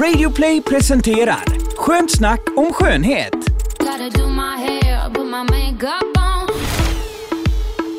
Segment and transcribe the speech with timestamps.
[0.00, 1.44] Radioplay presenterar
[1.76, 3.32] Skönt snack om skönhet.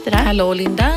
[0.04, 0.18] Det där.
[0.18, 0.92] Hallå Linda.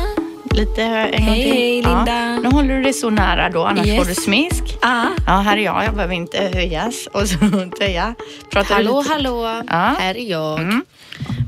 [0.51, 2.39] Lite Hej, hej, Linda.
[2.43, 3.97] Nu håller du dig så nära då, annars Yes.
[3.99, 4.63] får du smisk.
[4.81, 5.05] Ah.
[5.27, 5.83] Ja, här är jag.
[5.85, 7.37] Jag behöver inte höjas och så
[7.79, 8.15] töja.
[8.51, 9.13] Pratar Hallå, lite?
[9.13, 9.61] hallå.
[9.67, 9.95] Ja.
[9.99, 10.59] Här är jag.
[10.59, 10.85] Mm.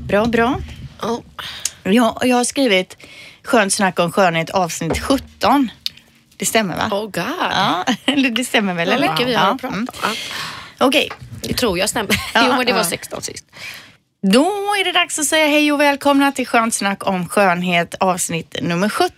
[0.08, 0.60] Bra, bra.
[1.02, 1.18] Oh.
[1.82, 2.96] Jag, jag har skrivit
[3.44, 5.70] Skönt snack om skönhet avsnitt 17.
[6.42, 6.88] Det stämmer va?
[6.90, 7.24] oh god.
[7.50, 7.84] Ja,
[8.30, 8.88] det stämmer väl?
[8.88, 9.10] Vad eller?
[9.10, 9.52] mycket vi har ja.
[9.52, 9.88] att prata mm.
[10.02, 10.16] om.
[10.78, 11.08] Okej,
[11.42, 12.16] Det tror jag stämmer.
[12.34, 12.84] Ja, jo, men det var ja.
[12.84, 13.44] 16 sist.
[14.22, 14.44] då
[14.80, 18.88] är det dags att säga hej och välkomna till Skönt snack om skönhet avsnitt nummer
[18.88, 19.12] 17.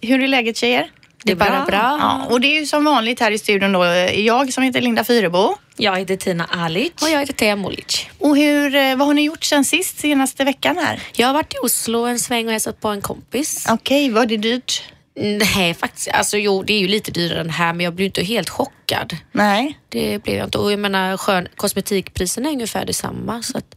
[0.00, 0.90] Hur är läget tjejer?
[1.22, 1.98] Det är bara bra.
[2.00, 5.04] Ja, och det är ju som vanligt här i studion då jag som heter Linda
[5.04, 5.54] Fyrebo.
[5.76, 6.92] Jag heter Tina Alic.
[7.02, 8.06] Och jag heter Thea Molic.
[8.18, 11.00] Och hur, eh, vad har ni gjort sen sist, senaste veckan här?
[11.12, 13.66] Jag har varit i Oslo en sväng och hälsat på en kompis.
[13.68, 14.82] Okej, var det dyrt?
[15.54, 16.08] Nej, faktiskt.
[16.08, 19.16] Alltså jo, det är ju lite dyrare än här, men jag blir inte helt chockad.
[19.32, 19.78] Nej.
[19.88, 20.58] Det blev jag inte.
[20.58, 23.42] Och jag menar, skön, kosmetikpriserna är ungefär detsamma.
[23.42, 23.76] Så, att,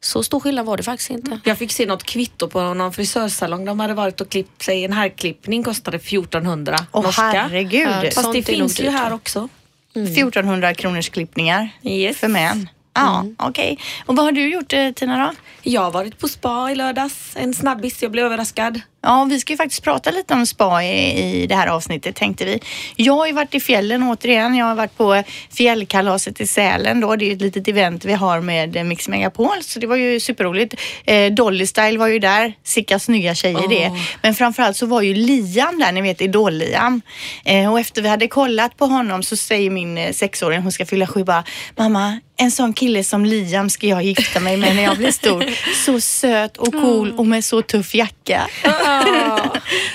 [0.00, 1.40] så stor skillnad var det faktiskt inte.
[1.44, 3.64] Jag fick se något kvitto på någon frisörsalong.
[3.64, 4.84] De hade varit och klippt sig.
[4.84, 7.22] En herrklippning kostade 1400 Åh norska.
[7.22, 7.88] herregud.
[8.02, 9.48] Ja, Fast det finns ju här också.
[9.94, 12.16] 1400 kronors klippningar Yes.
[12.16, 12.68] för män.
[12.94, 13.78] Ja, okej.
[14.06, 15.32] Och vad har du gjort eh, Tina då?
[15.62, 17.32] Jag har varit på spa i lördags.
[17.36, 18.02] En snabbis.
[18.02, 18.80] Jag blev överraskad.
[19.06, 22.44] Ja, vi ska ju faktiskt prata lite om spa i, i det här avsnittet tänkte
[22.44, 22.60] vi.
[22.96, 24.54] Jag har ju varit i fjällen återigen.
[24.54, 25.22] Jag har varit på
[25.56, 27.16] fjällkalaset i Sälen då.
[27.16, 30.20] Det är ju ett litet event vi har med Mix Megapol så det var ju
[30.20, 30.74] superroligt.
[31.04, 32.52] Eh, Dolly Style var ju där.
[32.64, 33.92] Sicka snygga tjejer det.
[34.22, 37.00] Men framförallt så var ju Liam där, ni vet Idol-Liam.
[37.44, 40.86] Eh, och efter vi hade kollat på honom så säger min eh, sexåring, hon ska
[40.86, 41.44] fylla sju, bara
[41.76, 45.44] mamma en sån kille som Liam ska jag gifta mig med när jag blir stor.
[45.84, 48.46] Så söt och cool och med så tuff jacka.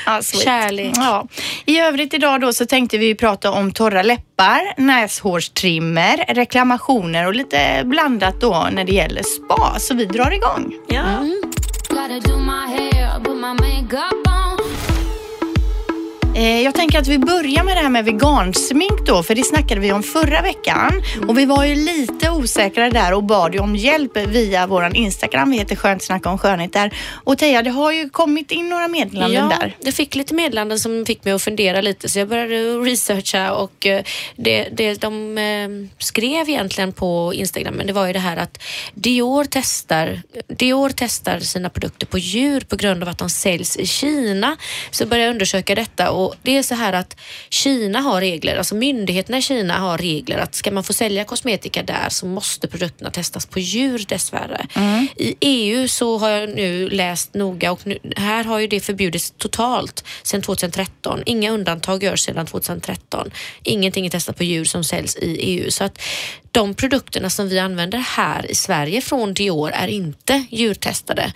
[0.05, 0.43] Ja, sweet.
[0.43, 0.93] Kärlek.
[0.95, 1.27] Ja.
[1.65, 7.81] I övrigt idag då så tänkte vi prata om torra läppar, näshårstrimmer, reklamationer och lite
[7.85, 9.79] blandat då när det gäller spa.
[9.79, 10.73] Så vi drar igång.
[10.87, 11.03] Ja.
[13.91, 14.20] Gotta
[16.35, 19.91] Jag tänker att vi börjar med det här med vegansmink då, för det snackade vi
[19.91, 20.91] om förra veckan.
[21.27, 25.51] Och vi var ju lite osäkra där och bad ju om hjälp via våran Instagram.
[25.51, 26.93] Vi heter Skönt snacka om skönhet där.
[27.23, 29.75] Och Teija, det har ju kommit in några meddelanden Ja, där.
[29.79, 33.85] jag fick lite meddelanden som fick mig att fundera lite så jag började researcha och
[33.85, 34.03] eh,
[34.35, 35.69] det, det de eh,
[36.03, 38.61] skrev egentligen på Instagram men det var ju det här att
[38.93, 43.85] Dior testar, Dior testar sina produkter på djur på grund av att de säljs i
[43.85, 44.57] Kina.
[44.91, 47.17] Så började jag undersöka detta och det är så här att
[47.49, 51.83] Kina har regler, alltså myndigheterna i Kina har regler att ska man få sälja kosmetika
[51.83, 54.67] där så måste produkterna testas på djur dessvärre.
[55.15, 59.33] I EU så har jag nu läst noga och nu, här har ju det förbjudits
[59.37, 61.23] totalt sedan 2013.
[61.25, 63.31] Inga undantag görs sedan 2013.
[63.63, 65.71] Ingenting är testat på djur som säljs i EU.
[65.71, 66.01] Så att
[66.51, 71.33] de produkterna som vi använder här i Sverige från Dior är inte djurtestade.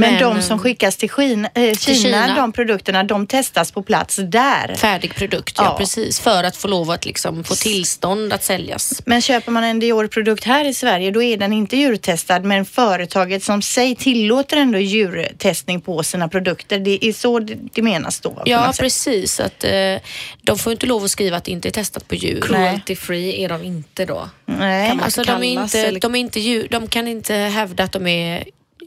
[0.00, 2.36] Men, de som skickas till Kina, eh, Kina, Kina.
[2.36, 4.74] de produkterna, de testas på plats där.
[4.76, 5.64] Färdig produkt, ja.
[5.64, 5.74] Ja.
[5.78, 6.20] precis.
[6.20, 9.02] För att få lov att liksom få tillstånd att säljas.
[9.06, 13.42] Men köper man en Dior-produkt här i Sverige då är den inte djurtestad men företaget
[13.42, 16.78] som sig tillåter ändå djurtestning på sina produkter.
[16.78, 18.42] Det är så det, menas då.
[18.44, 19.40] Ja, precis.
[19.40, 19.70] Att, eh,
[20.42, 22.40] de får inte lov att skriva att det inte är testat på djur.
[22.40, 24.28] Cruelty free är de inte då.
[24.46, 24.88] Nej.
[24.88, 27.84] Kan man Alltså, de, är inte, eller- de, är inte djur, de kan inte hävda
[27.84, 28.44] att de är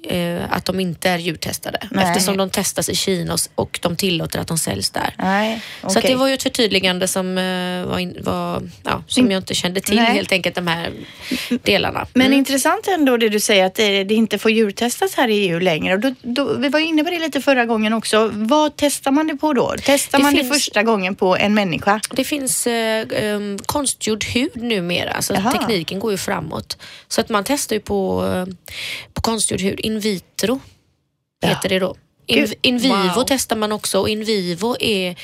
[0.10, 2.06] eh, att de inte är djurtestade Nej.
[2.06, 5.14] eftersom de testas i Kina och, de tillåter att de säljs där.
[5.18, 6.12] Nej, Så att okej.
[6.12, 9.82] det var ju ett förtydligande som, eh, var, in, var, ja, som jag inte kände
[9.82, 10.06] till Nej.
[10.14, 10.94] helt enkelt de här
[11.64, 12.08] delarna.
[12.14, 12.38] Men Mm.
[12.40, 15.94] intressant ändå det du säger att det, det inte får djurtestas här i EU längre.
[15.94, 18.32] Och då, då, vi var inne på det lite förra gången också.
[18.34, 19.76] Vad testar man det på då?
[19.84, 22.00] Testar Det man finns- det första gången på en människa?
[22.12, 25.52] Det finns eh, em, konstgjord hud numera, alltså Jaha.
[25.52, 26.78] tekniken går ju framåt.
[27.08, 28.46] Så att man testar ju på, eh,
[29.14, 30.60] på konstgjord hud in vitro,
[31.40, 31.48] Ja.
[31.50, 31.96] heter det då.
[32.28, 33.24] In, in vivo wow.
[33.28, 35.16] testar man också och in vivo är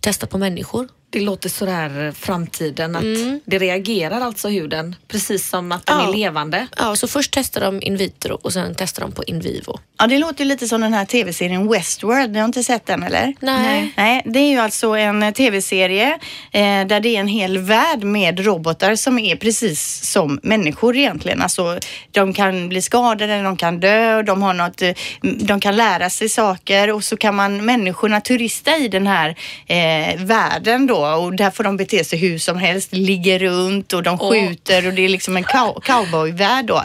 [0.00, 0.88] testat på människor.
[1.10, 3.40] Det låter sådär eh, framtiden att Mm.
[3.44, 6.08] det reagerar alltså huden precis som att den Ja.
[6.08, 6.66] är levande.
[6.78, 9.78] Ja, så först testar de in vitro och sen testar de på in vivo.
[9.98, 12.32] Ja, det låter ju lite som den här tv-serien Westworld.
[12.32, 13.34] Ni har inte sett den eller?
[13.40, 13.92] Nej.
[13.96, 16.12] Nej, det är ju alltså en eh, tv-serie
[16.52, 21.42] eh, där det är en hel värld med robotar som är precis som människor egentligen.
[21.42, 21.78] Alltså,
[22.10, 24.90] de kan bli skadade, de kan dö, de, har något, eh,
[25.22, 29.36] de kan lära sig saker och så kan man människorna turista i den här
[29.66, 33.92] eh, världen då då och där får de bete sig hur som helst, ligger runt
[33.92, 36.82] och de skjuter och det är liksom en cow cowboyvärld då.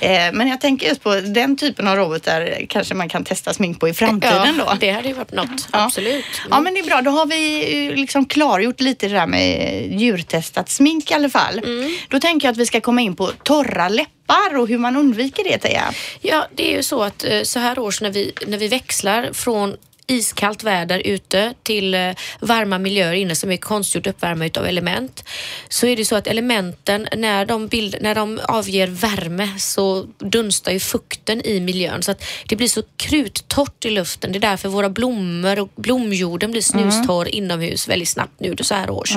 [0.00, 3.80] Eh, men jag tänker just på den typen av robotar kanske man kan testa smink
[3.80, 4.64] på i framtiden då.
[4.66, 5.68] Ja, det hade ju varit något.
[5.72, 5.84] Ja.
[5.84, 6.24] Absolut.
[6.50, 10.68] Ja men det är bra, då har vi liksom klargjort lite det där med djurtestat
[10.68, 11.58] smink i alla fall.
[11.58, 11.96] Mm.
[12.08, 15.44] Då tänker jag att vi ska komma in på torra läppar och hur man undviker
[15.44, 15.92] det Teija.
[16.20, 19.30] Ja, det är ju så att eh, så här års när vi, när vi växlar
[19.32, 19.76] från
[20.06, 22.10] iskallt väder ute till eh,
[22.40, 25.24] varma miljöer inne som är konstgjort uppvärmda utav element
[25.68, 30.72] så är det så att elementen när de, bild, när de avger värme så dunstar
[30.72, 34.32] ju fukten i miljön så att det blir så kruttorrt i luften.
[34.32, 38.90] Det är därför våra blommor och blomjorden blir snustorr inomhus väldigt snabbt nu så här
[38.90, 39.16] års.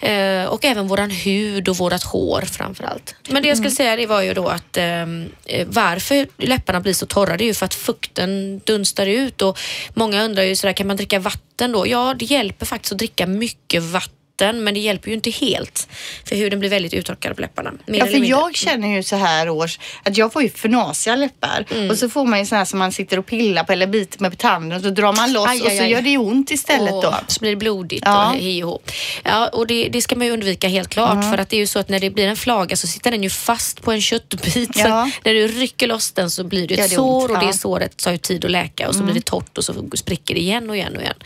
[0.00, 3.14] Eh, och även våran hud och vårat hår framförallt.
[3.28, 6.94] Men det jag skulle säga det var ju då att ehm, eh, varför läpparna blir
[6.94, 9.58] så torra det är ju för att fukten dunstar ut och
[9.94, 11.86] många Många undrar ju sådär, kan man dricka vatten då?
[11.86, 15.88] Ja, det hjälper faktiskt att dricka mycket vatten men det hjälper ju inte helt
[16.24, 17.72] för huden blir väldigt uttorkad på läpparna.
[17.86, 21.90] Ja, för jag känner ju så här års att jag får ju fnasiga läppar Mm.
[21.90, 24.30] och så får man ju här som man sitter och pillar på eller biter med
[24.30, 25.90] på tanden och så drar man loss Aj, och aj, så aj.
[25.90, 27.14] gör det ont istället Åh, då.
[27.28, 28.26] Så blir det blodigt Ja.
[28.30, 28.92] och hej och.
[29.24, 31.66] Ja, och det, det ska man ju undvika helt klart för att det är ju
[31.66, 34.70] så att när det blir en flaga så sitter den ju fast på en köttbit.
[34.74, 35.10] Ja.
[35.24, 37.30] när du rycker loss den så blir det Ja, ett det är ont, sår och
[37.36, 37.40] ja.
[37.40, 37.46] Mm.
[37.52, 40.34] det såret tar ju tid att läka och så blir det torrt och så spricker
[40.34, 41.16] det igen och igen och igen.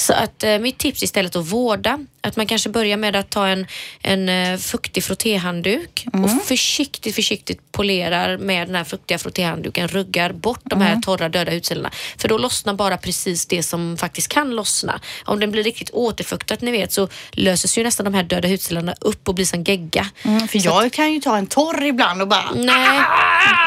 [0.00, 1.98] Så att eh, mitt tips istället att vårda.
[2.22, 3.66] Att man kanske börjar med att ta en,
[4.02, 6.24] en eh, fuktig frottéhandduk Mm.
[6.24, 10.86] och försiktigt, försiktigt polerar med den här fuktiga frottéhandduken, ruggar bort de Mm.
[10.88, 11.90] här torra döda hudcellerna.
[12.18, 15.00] För då lossnar bara precis det som faktiskt kan lossna.
[15.24, 18.94] Om den blir riktigt återfuktat, ni vet, så löses ju nästan de här döda hudcellerna
[19.00, 20.06] upp och blir som gegga.
[20.22, 23.00] Mm, för jag kan ju ta en torr ibland och bara Nej,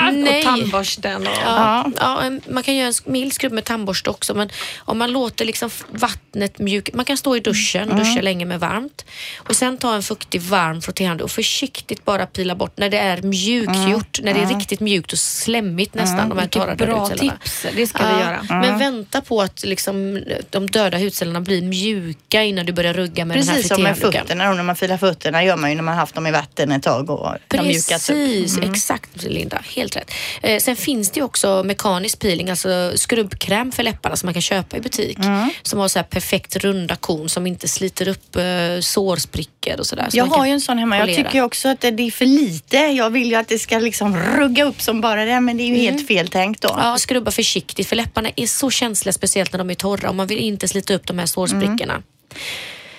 [0.08, 0.44] Och nej.
[0.44, 1.34] tandborsten och...
[1.46, 4.50] Ja, ja, en- man kan göra en mild skrubb med tandborste också men
[4.80, 5.86] om man låter liksom f-
[6.34, 9.06] vattnet mjukt, man kan stå i duschen och duscha länge med varmt
[9.38, 13.22] och sen ta en fuktig varm frottéhandduk och försiktigt bara pila bort när det är
[13.22, 17.66] mjukgjort, när det är riktigt mjukt och slemmigt nästan de här torra bra tips.
[17.76, 18.44] Det ska vi göra.
[18.50, 23.38] Men vänta på att liksom, de döda hudcellerna blir mjuka innan du börjar rugga med
[23.38, 24.38] den här Precis som med frottéhandduken.
[24.38, 26.84] fötterna, när man filar fötterna gör man ju när man haft dem i vatten ett
[26.84, 28.16] tag och de mjukas upp.
[28.16, 29.62] Precis, exakt Linda.
[29.76, 30.12] Helt rätt.
[30.42, 34.42] Eh, sen finns det ju också mekanisk peeling, alltså skrubbkräm för läpparna som man kan
[34.42, 35.18] köpa i butik.
[35.64, 38.44] Som har så här perfekt runda kon som inte sliter upp eh,
[38.82, 40.08] sårsprickor och sådär.
[40.10, 40.98] så Jag har ju en sån hemma.
[40.98, 41.24] Jag polera.
[41.24, 42.78] tycker ju också att det är för lite.
[42.78, 45.68] Jag vill ju att det ska liksom rugga upp som bara det, men det är
[45.68, 46.76] ju helt fel tänkt då.
[46.78, 50.28] Ja, skrubba försiktigt för läpparna är så känsliga, speciellt när de är torra och man
[50.28, 52.02] vill inte slita upp de här sårsprickorna.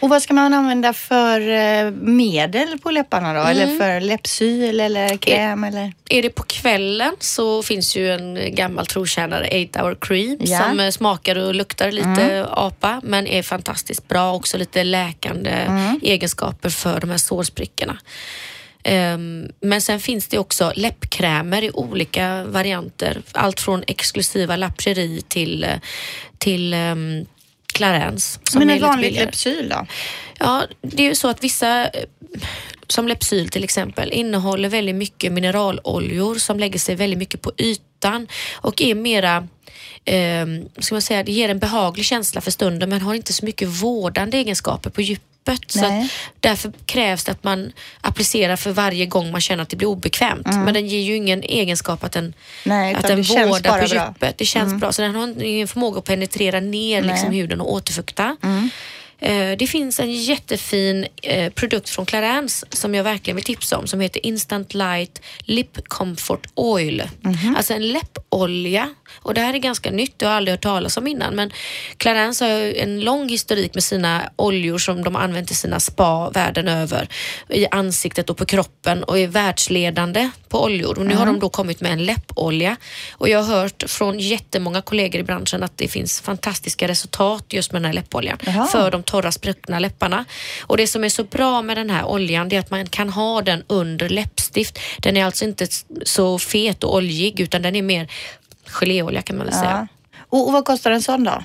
[0.04, 3.40] Och vad ska man använda för eh, medel på läpparna då?
[3.40, 5.92] Eller för läppsyl eller kräm eller?
[6.08, 10.58] Är det på kvällen så finns ju en gammal trotjänare, 8 hour cream, Ja.
[10.58, 14.32] som eh, smakar och luktar lite apa men är fantastiskt bra.
[14.34, 15.52] Också lite läkande
[16.02, 17.98] egenskaper för de här sårsprickorna.
[18.82, 23.22] Ehm, men sen finns det också läppkrämer i olika varianter.
[23.32, 25.70] Allt från exklusiva La Prairie till, eh,
[26.38, 27.26] till um,
[27.74, 28.40] Clarence.
[28.54, 29.26] Men vanligt billigare.
[29.26, 29.86] läppsyl då?
[30.38, 32.04] Ja, det är ju så att vissa, eh,
[32.86, 38.28] som Lepsyl till exempel, innehåller väldigt mycket mineraloljor som lägger sig väldigt mycket på ytan
[38.54, 39.48] och är mera
[40.04, 40.46] eh,
[40.78, 43.68] ska man säga, det ger en behaglig känsla för stunden men har inte så mycket
[43.68, 45.33] vårdande egenskaper på djupet.
[45.66, 46.02] Så Nej.
[46.04, 46.10] att
[46.40, 50.46] därför krävs det att man applicerar för varje gång man känner att det blir obekvämt.
[50.46, 52.34] Men den ger ju ingen egenskap att den, Mm.
[52.64, 53.96] Nej, att den vårdar på bra.
[54.00, 54.08] Mm.
[54.14, 54.38] djupet.
[54.38, 54.92] Det känns bra.
[54.92, 58.36] Så den har ingen förmåga att penetrera ner liksom, huden och återfukta.
[58.42, 58.70] Mm.
[59.18, 63.86] Eh, Det finns en jättefin eh, produkt från Clarins som jag verkligen vill tipsa om
[63.86, 67.02] som heter Instant Light Lip Comfort Oil.
[67.20, 67.54] Mhm.
[67.56, 68.94] Alltså en läppolja.
[69.16, 71.34] Och det här är ganska nytt, det har jag aldrig hört talas om innan.
[71.34, 71.50] Men
[71.96, 76.30] Clarins har ju en lång historik med sina oljor som de använt i sina spa
[76.30, 77.08] världen över.
[77.48, 80.98] I ansiktet och på kroppen och är världsledande på oljor.
[80.98, 82.76] Och nu har de då kommit med en läppolja.
[83.12, 87.72] Och jag har hört från jättemånga kollegor i branschen att det finns fantastiska resultat just
[87.72, 88.38] med den här läppoljan.
[88.46, 88.66] Jaha.
[88.66, 90.24] För de torra spruckna läpparna.
[90.62, 93.08] Och det som är så bra med den här oljan det är att man kan
[93.08, 94.78] ha den under läppstift.
[94.98, 95.66] Den är alltså inte
[96.02, 98.08] så fet och oljig utan den är mer
[98.74, 99.88] geléolja kan man väl säga.
[100.34, 101.42] Och, och vad kostar en sån då?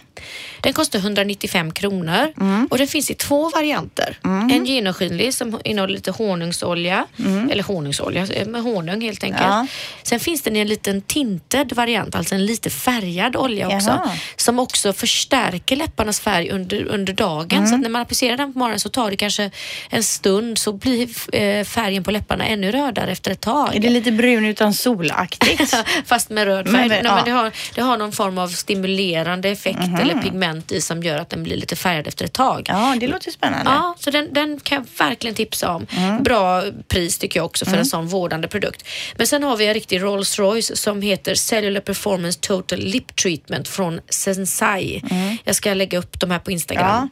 [0.62, 2.68] Den kostar 195 kronor Mm.
[2.72, 4.18] och den finns i två varianter.
[4.24, 7.06] En genomskinlig som innehåller lite honungsolja,
[7.52, 9.44] eller honungsolja eh, med honung helt enkelt.
[9.46, 9.52] Mm.
[9.58, 9.68] Ja.
[10.04, 13.90] Sen finns den i en liten tinted variant, alltså en lite färgad olja också.
[13.90, 14.12] Jaha.
[14.36, 17.58] Som också förstärker läpparnas färg under, under dagen.
[17.58, 17.68] Mm.
[17.68, 19.52] Så att när man applicerar den på morgonen så tar det kanske
[19.90, 23.76] en stund så blir eh, färgen på läpparna ännu rödare efter ett tag.
[23.76, 25.76] Är det lite brun utan solaktigt?
[26.06, 26.88] Fast med röd Men- färg.
[26.90, 27.16] men, Nej, ja.
[27.16, 28.48] men det, har, det har någon form av
[28.80, 32.66] stimulerande effekt eller pigment i som gör att den blir lite färgad efter ett tag.
[32.68, 33.72] Ja, det låter spännande.
[33.72, 35.88] Ja, så den, den kan jag verkligen tipsa om.
[35.98, 36.24] Mm.
[36.24, 38.88] Bra pris tycker jag också för en sån vårdande produkt.
[39.18, 43.68] Men sen har vi en riktig Rolls Royce som heter Cellular Performance Total Lip Treatment
[43.68, 45.04] från Sensai.
[45.44, 46.98] Jag ska lägga upp de här på Instagram.
[46.98, 47.10] Mm.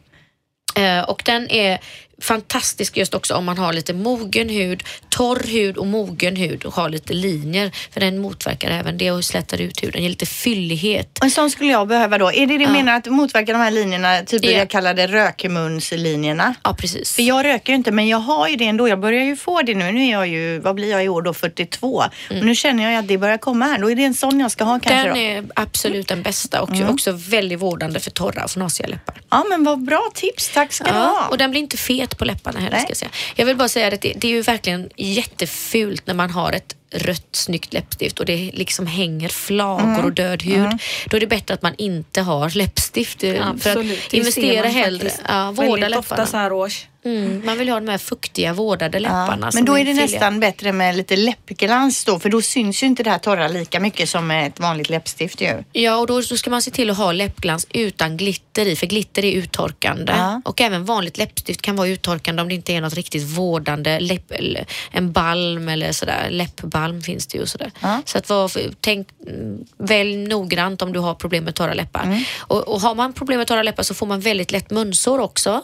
[0.76, 1.00] Ja.
[1.00, 1.80] Eh, och den är
[2.22, 6.74] fantastisk just också om man har lite mogen hud, torr hud och mogen hud och
[6.74, 7.72] har lite linjer.
[7.94, 11.20] För den motverkar även det och slätar ut huden, ger lite fyllighet.
[11.24, 12.32] En sån skulle jag behöva då.
[12.32, 12.70] Är det det du Ja.
[12.72, 14.58] menar att motverka de här linjerna, typ det Ja.
[14.58, 16.56] jag kallade rökmunslinjerna?
[16.64, 17.16] Ja, precis.
[17.16, 18.88] För jag röker ju inte men jag har ju det ändå.
[18.90, 19.92] Jag börjar ju få det nu.
[19.92, 22.04] Nu är jag ju, vad blir jag i år då, 42.
[22.30, 23.78] Och nu känner jag att det börjar komma här.
[23.80, 25.20] Då är det en sån jag ska ha kanske Den då.
[25.20, 26.90] är absolut den bästa och Mm.
[26.90, 29.22] också väldigt vårdande för torra och fnasiga läppar.
[29.30, 30.50] Ja men vad bra tips.
[30.54, 31.28] Tack ska du Ja, ha.
[31.28, 33.12] och den blir inte fet på läpparna heller ska jag säga.
[33.36, 36.76] Jag vill bara säga att det, det är ju verkligen jättefult när man har ett
[36.92, 40.06] rött snyggt läppstift och det liksom hänger flagor Mm.
[40.06, 40.70] och död hud.
[41.10, 43.24] Då är det bättre att man inte har läppstift.
[43.24, 46.28] eh, För att Absolut, investera hellre, ja, vårda väldigt ofta läpparna.
[46.28, 46.86] så här års.
[47.08, 49.48] Mm, man vill ha de här fuktiga vårdade läpparna.
[49.48, 50.06] Ja, men då är det fylliga.
[50.06, 53.80] nästan bättre med lite läppglans då, för då syns ju inte det här torra lika
[53.80, 55.64] mycket som med ett vanligt läppstift ju.
[55.72, 58.88] Ja, och då, då ska man se till att ha läppglans utan glitter i, för
[58.88, 60.14] glitter är uttorkande.
[60.18, 60.42] Ja.
[60.46, 64.32] Och även vanligt läppstift kan vara uttorkande om det inte är något riktigt vårdande, läpp,
[64.92, 66.28] en balm eller sådär.
[66.30, 67.72] Läppbalm finns det ju och sådär.
[67.80, 68.02] Ja.
[68.06, 69.08] Så att var, tänk,
[69.78, 72.04] välj noggrant om du har problem med torra läppar.
[72.04, 72.24] Mm.
[72.38, 75.64] Och, och har man problem med torra läppar så får man väldigt lätt munsår också.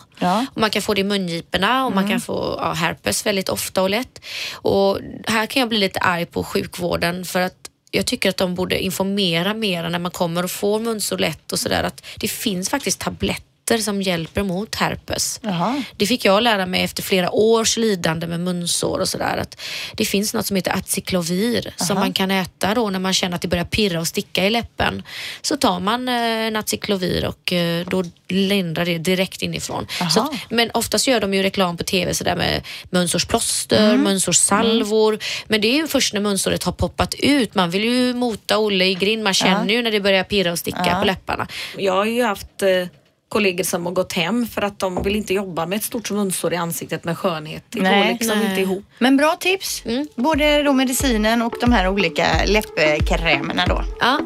[0.53, 3.81] Och man kan få det i mungiporna och man kan få ja, herpes väldigt ofta
[3.81, 4.25] och lätt.
[4.53, 8.55] Och här kan jag bli lite arg på sjukvården för att jag tycker att de
[8.55, 12.69] borde informera mer när man kommer och får munsår lätt och sådär att det finns
[12.69, 13.52] faktiskt tabletter
[13.83, 15.39] som hjälper mot herpes.
[15.43, 15.83] Jaha.
[15.97, 19.61] Det fick jag lära mig efter flera års lidande med munsår och sådär att
[19.95, 23.41] det finns något som heter aciclovir som man kan äta då när man känner att
[23.41, 25.03] det börjar pirra och sticka i läppen.
[25.41, 29.87] Så tar man eh, en aciclovir och eh, då lindrar det direkt inifrån.
[30.11, 34.03] Så men oftast gör de ju reklam på tv sådär med munsårsplåster, Mm.
[34.03, 35.19] munsårssalvor.
[35.47, 37.55] Men det är ju först när munsåret har poppat ut.
[37.55, 39.23] Man vill ju mota Olle i grind.
[39.23, 41.47] Man känner ju när det börjar pirra och sticka på läpparna.
[41.77, 42.87] Jag har ju haft eh,
[43.33, 46.53] kollegor som har gått hem för att de vill inte jobba med ett stort munsår
[46.53, 47.63] i ansiktet med skönhet.
[47.69, 48.17] Det går Nej.
[48.19, 48.49] liksom Nej.
[48.49, 48.83] inte ihop.
[48.99, 49.85] Men bra tips.
[49.85, 50.07] Mm.
[50.15, 53.83] Både då medicinen och de här olika läppkrämerna då.
[53.99, 54.19] Ja.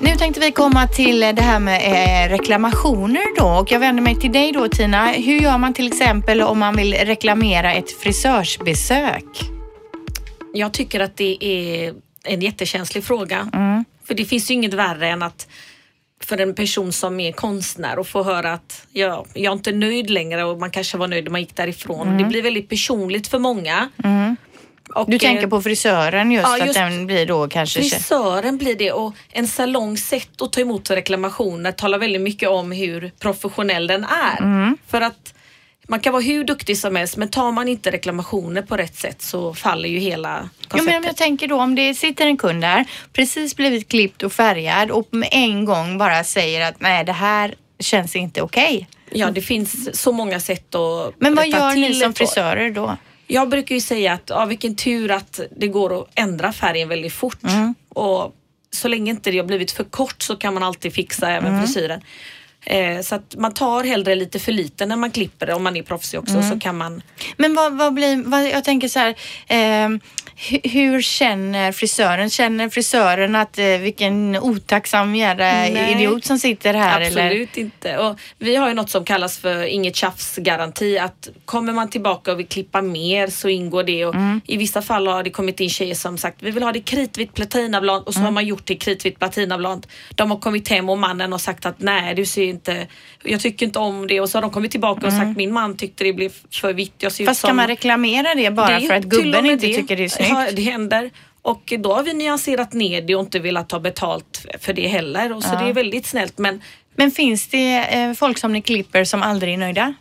[0.00, 4.16] Nu tänkte vi komma till det här med eh, reklamationer då och jag vänder mig
[4.16, 5.06] till dig då Tina.
[5.06, 9.24] Hur gör man till exempel om man vill reklamera ett frisörsbesök?
[10.54, 11.94] Jag tycker att det är
[12.24, 13.48] en jättekänslig fråga.
[14.10, 15.48] För det finns ju inget värre än att
[16.24, 20.10] för en person som är konstnär och få höra att ja, jag är inte nöjd
[20.10, 22.18] längre och man kanske var nöjd när man gick därifrån.
[22.18, 23.88] Det blir väldigt personligt för många.
[24.94, 27.80] Och, Du eh, tänker på frisören just, ja, just att den blir då kanske...
[27.80, 32.72] Frisören blir det och en salongs sätt att ta emot reklamationer talar väldigt mycket om
[32.72, 34.38] hur professionell den är.
[34.40, 34.78] Mm.
[34.86, 35.34] För att
[35.90, 39.22] man kan vara hur duktig som helst men tar man inte reklamationer på rätt sätt
[39.22, 40.28] så faller ju hela
[40.60, 40.94] Ja, konceptet.
[41.00, 44.90] men jag tänker då om det sitter en kund där, precis blivit klippt och färgad
[44.90, 48.88] och med en gång bara säger att nej det här känns inte okej.
[49.12, 52.96] Ja, det finns så många sätt att Men vad gör ni som frisörer då?
[53.26, 57.12] Jag brukar ju säga att ja, vilken tur att det går att ändra färgen väldigt
[57.12, 57.42] fort.
[57.42, 57.74] Mm.
[57.88, 58.34] Och
[58.72, 61.66] så länge inte det har blivit för kort så kan man alltid fixa även Mm.
[61.66, 62.00] frisyren.
[62.66, 65.76] Eh, så att man tar hellre lite för lite när man klipper det om man
[65.76, 66.50] är proffsig också Mm.
[66.50, 67.02] så kan man
[67.36, 69.14] Men vad, vad blir, vad, jag tänker så här,
[69.48, 70.00] hu-
[70.64, 72.30] hur känner frisören?
[72.30, 77.00] Känner frisören att eh, vilken otacksam jävla idiot som sitter här?
[77.00, 77.06] Eller?
[77.26, 77.98] Absolut inte.
[77.98, 80.98] Och vi har ju något som kallas för inget tjafs-garanti.
[80.98, 84.04] Att kommer man tillbaka och vill klippa mer så ingår det.
[84.06, 84.40] Och Mm.
[84.46, 87.34] I vissa fall har det kommit in tjejer som sagt vi vill ha det kritvitt
[87.34, 88.24] platinablont och så Mm.
[88.24, 89.88] har man gjort det kritvitt platinablont.
[90.14, 92.86] De har kommit hem och mannen har sagt att nej du ser inte,
[93.22, 95.76] jag tycker inte om det och så har de kommit tillbaka och sagt min man
[95.76, 96.94] tyckte det blev för vitt.
[96.98, 97.30] Jag ser ut Mm.
[97.30, 97.48] Fast som...
[97.48, 100.29] kan man reklamera det bara Det för att gubben inte tycker det är snyggt?
[100.30, 101.10] Ja, det händer.
[101.42, 105.32] Och då har vi nyanserat ner det och inte velat ta betalt för det heller.
[105.32, 106.38] Och så det är väldigt snällt.
[106.38, 106.60] Men
[106.96, 109.94] Men finns det eh, folk som ni klipper som aldrig är nöjda?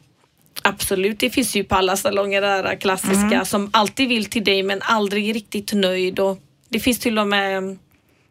[0.61, 3.45] absolut, det finns ju på alla salonger där klassiska Mm.
[3.45, 6.19] som alltid vill till dig men aldrig är riktigt nöjd.
[6.19, 7.77] Och det finns till och med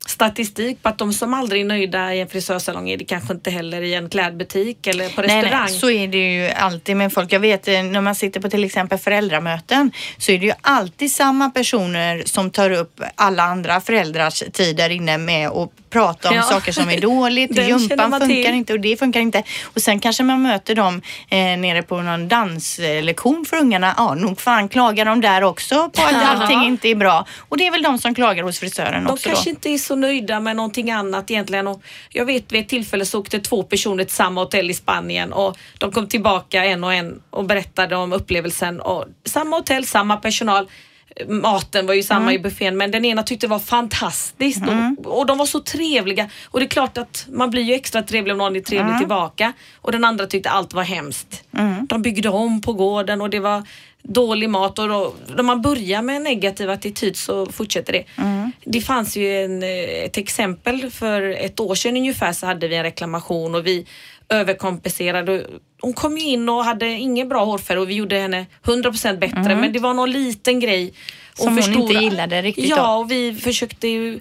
[0.07, 3.51] statistik på att de som aldrig är nöjda i en frisörsalong är det kanske inte
[3.51, 5.67] heller i en klädbutik eller på Nej, restaurang.
[5.69, 7.33] nej, så är det ju alltid med folk.
[7.33, 11.13] Jag vet eh, när man sitter på till exempel föräldramöten så är det ju alltid
[11.13, 16.35] samma personer som tar upp alla andra föräldrars tid där inne med att prata om
[16.37, 16.43] Ja.
[16.43, 17.59] saker som är dåligt.
[17.69, 18.55] Jumpan funkar till.
[18.55, 19.43] inte och det funkar inte.
[19.65, 23.95] Och sen kanske man möter dem eh, nere på någon danslektion för ungarna.
[23.97, 27.27] Ja, nog fan klagar de där också på att allting inte är bra.
[27.49, 29.51] Och det är väl de som klagar hos frisören De också kanske då.
[29.51, 31.67] inte är så nöjda med någonting annat egentligen.
[31.67, 35.33] Och jag vet vid ett tillfälle så åkte två personer till samma hotell i Spanien
[35.33, 38.81] och de kom tillbaka en och en och berättade om upplevelsen.
[38.81, 40.69] Och samma hotell, samma personal.
[41.29, 42.35] Maten var ju samma Mm.
[42.35, 44.63] i buffén men den ena tyckte det var fantastiskt
[45.05, 46.31] och, och de var så trevliga.
[46.47, 48.99] Och det är klart att man blir ju extra trevlig om någon är trevlig Mm.
[48.99, 49.53] tillbaka.
[49.77, 51.43] Och den andra tyckte allt var hemskt.
[51.89, 53.63] De byggde om på gården och det var
[54.03, 58.05] dålig mat och då, när man börjar med en negativ attityd så fortsätter det.
[58.65, 59.69] Det fanns ju en, eh,
[60.05, 63.87] ett exempel för ett år sedan ungefär så hade vi en reklamation och vi
[64.29, 65.47] överkompenserade.
[65.81, 69.57] Hon kom ju in och hade ingen bra hårfärg och vi gjorde henne 100% bättre
[69.57, 70.93] men det var någon liten grej.
[71.35, 74.21] Som hon inte gillade riktigt Ja och vi försökte ju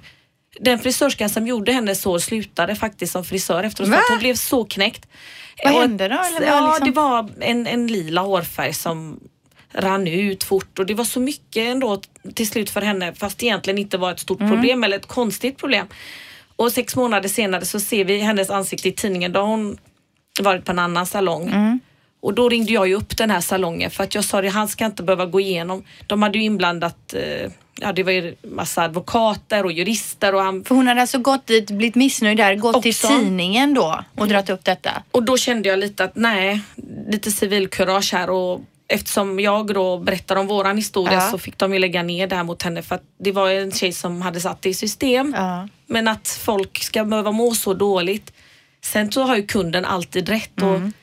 [0.60, 4.66] den frisörskan som gjorde hennes hår slutade faktiskt som frisör efteråt för hon blev så
[4.66, 5.08] knäckt.
[5.64, 6.88] Vad Och- hände då, eller Ja, liksom?
[6.88, 9.20] det var en, en lila hårfärg som
[9.74, 12.02] rann ut fort och det var så mycket ändå
[12.34, 14.52] till slut för henne fast det egentligen inte var ett stort Mm.
[14.54, 15.88] problem eller ett konstigt problem.
[16.56, 19.78] Och sex månader senare så ser vi hennes ansikte i tidningen då hon
[20.44, 21.48] varit på en annan salong.
[21.48, 21.80] Mm.
[22.20, 24.68] Och då ringde jag ju upp den här salongen för att jag sa det, han
[24.68, 25.84] ska inte behöva gå igenom.
[26.08, 30.64] De hade ju inblandat, eh, ja det var ju massa advokater och jurister och han
[30.64, 33.08] För hon hade alltså gått dit, blivit missnöjd där, gått till Också.
[33.08, 35.04] tidningen då och dragit upp detta.
[35.12, 36.62] Och då kände jag lite att nej,
[37.08, 41.22] lite civilkurage här och eftersom jag då berättar om våran historia Ja.
[41.32, 43.72] så fick de ju lägga ner det här mot henne för att det var en
[43.72, 45.34] tjej som hade satt det i system.
[45.38, 45.68] Ja.
[45.86, 48.34] Men att folk ska behöva må så dåligt.
[48.84, 50.94] Sen så har ju kunden alltid rätt och Mm.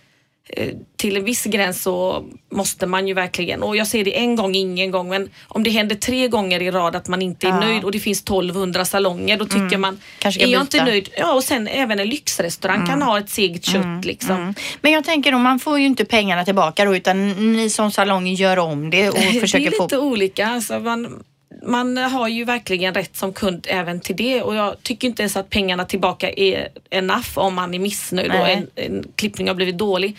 [0.49, 4.37] eh, till en viss gräns så måste man ju verkligen, och jag ser det en
[4.37, 7.51] gång, ingen gång, men om det händer tre gånger i rad att man inte är
[7.51, 7.57] Ja.
[7.57, 7.69] Mm.
[7.69, 10.77] nöjd och det finns 1200 salonger, då tycker man, Kanske är jag byta.
[10.79, 11.09] inte nöjd?
[11.17, 14.37] Ja, och sen även en lyxrestaurang kan ha ett segt kött liksom.
[14.37, 14.55] Mm.
[14.81, 18.27] Men jag tänker då, man får ju inte pengarna tillbaka då utan ni som salong
[18.27, 19.83] gör om det och det försöker är få...
[19.83, 20.47] lite olika.
[20.47, 21.23] Alltså man,
[21.63, 25.37] man har ju verkligen rätt som kund även till det och jag tycker inte ens
[25.37, 28.67] att pengarna tillbaka är enough om man är missnöjd och Nej.
[28.77, 30.17] en, en klippning har blivit dålig.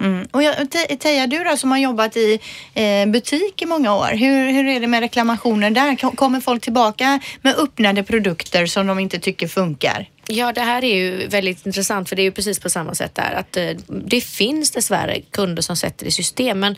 [0.00, 0.26] Mm.
[0.30, 2.40] Och jag, Te- Teija, du då som har jobbat i
[2.74, 5.96] eh, butik i många år, hur, hur är det med reklamationer där?
[5.96, 10.08] Ko- Kommer folk tillbaka med öppnade produkter som de inte tycker funkar?
[10.28, 13.14] Ja, det här är ju väldigt intressant för det är ju precis på samma sätt
[13.14, 13.32] där.
[13.32, 16.76] Att eh, det finns dessvärre kunder som sätter i system men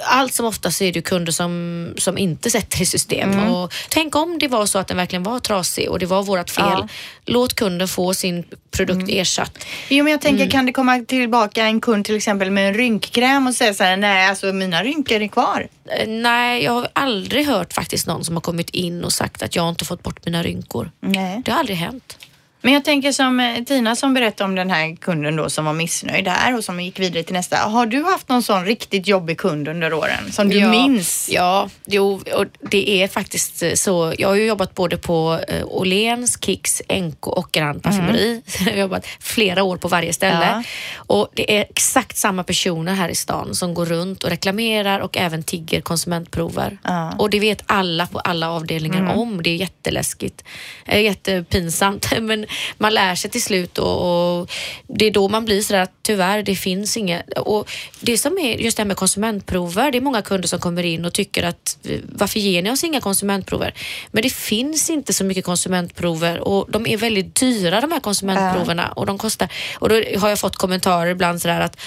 [0.00, 3.30] allt som oftast är det ju kunder som, som inte sätter i system.
[3.32, 3.52] Mm.
[3.52, 6.50] Och tänk om det var så att den verkligen var trasig och det var vårt
[6.50, 6.64] fel.
[6.64, 6.76] Ja.
[6.76, 6.88] Mm.
[7.24, 9.66] Låt kunden få sin produkt ersatt.
[9.88, 13.46] Jo, men jag tänker, kan det komma tillbaka en kund till exempel med en rynkkräm
[13.46, 15.68] och säga så här, nej, alltså mina rynkor är kvar.
[15.88, 19.56] Eh, Nej, jag har aldrig hört faktiskt någon som har kommit in och sagt att
[19.56, 20.90] jag inte fått bort mina rynkor.
[21.00, 21.42] Nej.
[21.44, 22.16] Det har aldrig hänt.
[22.64, 25.72] Men jag tänker som eh, Tina som berättade om den här kunden då som var
[25.72, 27.56] missnöjd här och som gick vidare till nästa.
[27.56, 31.28] Har du haft någon sån riktigt jobbig kund under åren som du ja, minns?
[31.32, 34.14] Ja, jo, och det är faktiskt eh, så.
[34.18, 38.42] Jag har ju jobbat både på eh, Åhléns, Kicks, NK och Grand Parfumeri.
[38.58, 40.46] Jag har jobbat flera år på varje ställe.
[40.46, 40.62] Ja.
[40.96, 45.16] Och det är exakt samma personer här i stan som går runt och reklamerar och
[45.16, 46.78] även tigger konsumentprover.
[46.82, 47.12] Ja.
[47.18, 49.42] Och det vet alla på alla avdelningar om.
[49.42, 50.44] Det är jätteläskigt.
[50.86, 52.12] Jättepinsamt.
[52.20, 52.46] Men
[52.78, 54.50] man lär sig till slut och, och
[54.86, 57.38] det är då man blir sådär att tyvärr, det finns inget.
[57.38, 60.82] Och det som är just det här med konsumentprover, det är många kunder som kommer
[60.82, 61.78] in och tycker att
[62.12, 63.74] varför ger ni oss inga konsumentprover?
[64.10, 68.88] Men det finns inte så mycket konsumentprover och de är väldigt dyra de här konsumentproverna
[68.88, 69.48] och de kostar.
[69.78, 71.80] Och då har jag fått kommentarer ibland sådär att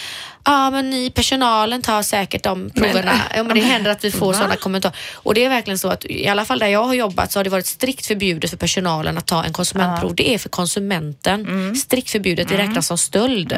[0.48, 3.22] ah, men ni personalen tar säkert de proverna.
[3.36, 4.96] ja, men det händer att vi får sådana kommentarer.
[5.14, 7.44] Och det är verkligen så att i alla fall där jag har jobbat så har
[7.44, 10.16] det varit strikt förbjudet för personalen att ta en konsumentprov.
[10.16, 11.76] Det är för konsumenten.
[11.76, 13.58] Strikt förbjudet, det räknas som stöld.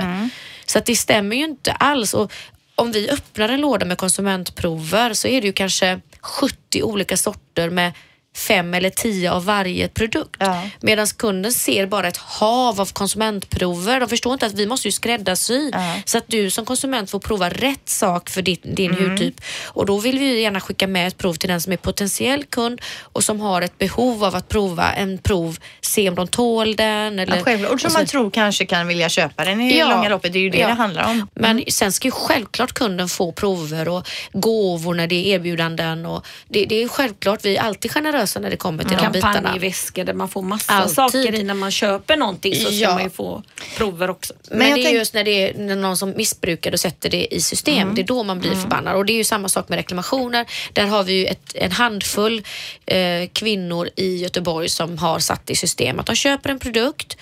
[0.66, 2.14] Så att det stämmer ju inte alls.
[2.14, 2.32] Och
[2.76, 7.70] om vi öppnar en låda med konsumentprover så är det ju kanske 70 olika sorter
[7.70, 7.94] med
[8.36, 10.36] fem eller tio av varje produkt.
[10.40, 10.62] Ja.
[10.82, 14.00] Medan kunden ser bara ett hav av konsumentprover.
[14.00, 15.96] De förstår inte att vi måste ju skräddarsy Ja.
[16.06, 19.10] så att du som konsument får prova rätt sak för din, din Mm.
[19.12, 19.42] hudtyp.
[19.68, 22.82] Och då vill vi gärna skicka med ett prov till den som är potentiell kund
[23.04, 27.20] och som har ett behov av att prova en prov, se om de tål den.
[27.20, 27.82] Eller, Ja, självklart.
[27.82, 29.90] Som och så- man tror kanske kan vilja köpa den i Ja.
[29.90, 30.34] långa loppet.
[30.34, 30.68] Det är ju det Ja.
[30.68, 31.28] det handlar om.
[31.36, 36.06] Men sen ska ju självklart kunden få prover och gåvor när det är erbjudanden.
[36.06, 39.12] Och det, det är självklart, vi är alltid generösa generösa när det kommer till de
[39.12, 39.34] bitarna.
[39.34, 40.96] Kampanjväskor där man får massa Alltid.
[40.96, 42.94] saker i när man köper någonting så ska Ja.
[42.94, 43.44] man ju få
[43.78, 44.34] prover också.
[44.52, 47.36] Men, jag det är just när det är när någon som missbrukar och sätter det
[47.36, 48.96] i system, det är då man blir förbannad.
[48.96, 50.46] Och det är ju samma sak med reklamationer.
[50.74, 52.44] Där har vi ju ett, en handfull
[52.86, 57.18] eh, kvinnor i Göteborg som har satt i system att de köper en produkt,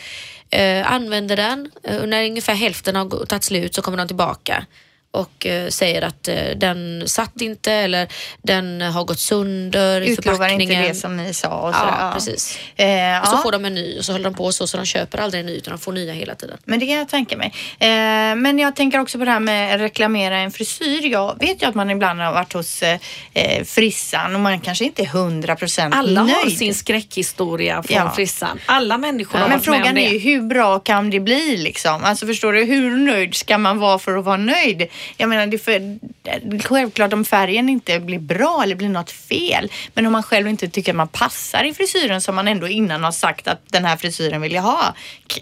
[0.50, 4.66] eh, använder den eh, och när ungefär hälften har tagit slut så kommer de tillbaka
[5.18, 8.08] och eh, säger att eh, den satt inte eller
[8.44, 10.72] den har gått sönder i Utlovar förpackningen.
[10.78, 11.48] inte det som ni sa.
[11.50, 11.96] Och sådär.
[12.00, 12.60] Ja, precis.
[12.76, 13.40] Eh, Och så ja.
[13.44, 15.46] får de en ny och så håller de på så, så de köper aldrig en
[15.46, 16.58] ny utan de får nya hela tiden.
[16.66, 17.54] Men det kan jag tänka mig.
[17.80, 17.88] Eh,
[18.36, 21.08] men jag tänker också på det här med reklamera en frisyr.
[21.12, 23.00] Jag vet ju att man ibland har varit hos eh,
[23.34, 26.36] eh, frissan och man kanske inte är hundra procent Alla nöjd.
[26.36, 28.12] har sin skräckhistoria från Ja.
[28.16, 28.60] frissan.
[28.66, 30.02] Alla människor har Men varit med om frågan det.
[30.08, 32.04] är ju hur bra kan det bli liksom?
[32.04, 34.88] Alltså förstår du, hur nöjd ska man vara för att vara nöjd?
[35.18, 36.00] Jag menar, det är
[36.60, 39.72] för, självklart om färgen inte blir bra eller blir något fel.
[39.94, 43.04] Men om man själv inte tycker att man passar i frisyren som man ändå innan
[43.04, 44.96] har sagt att den här frisyren vill jag ha.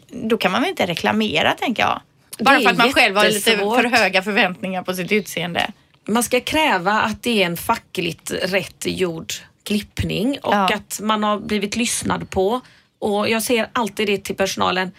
[0.09, 2.01] Då kan man väl inte reklamera tänker jag.
[2.39, 5.71] Bara för att man själv har lite för höga förväntningar på sitt utseende.
[6.07, 10.73] Man ska kräva att det är en fackligt rätt gjord klippning och Ja.
[10.75, 12.61] att man har blivit lyssnad på.
[12.99, 14.91] Och jag säger alltid det till personalen.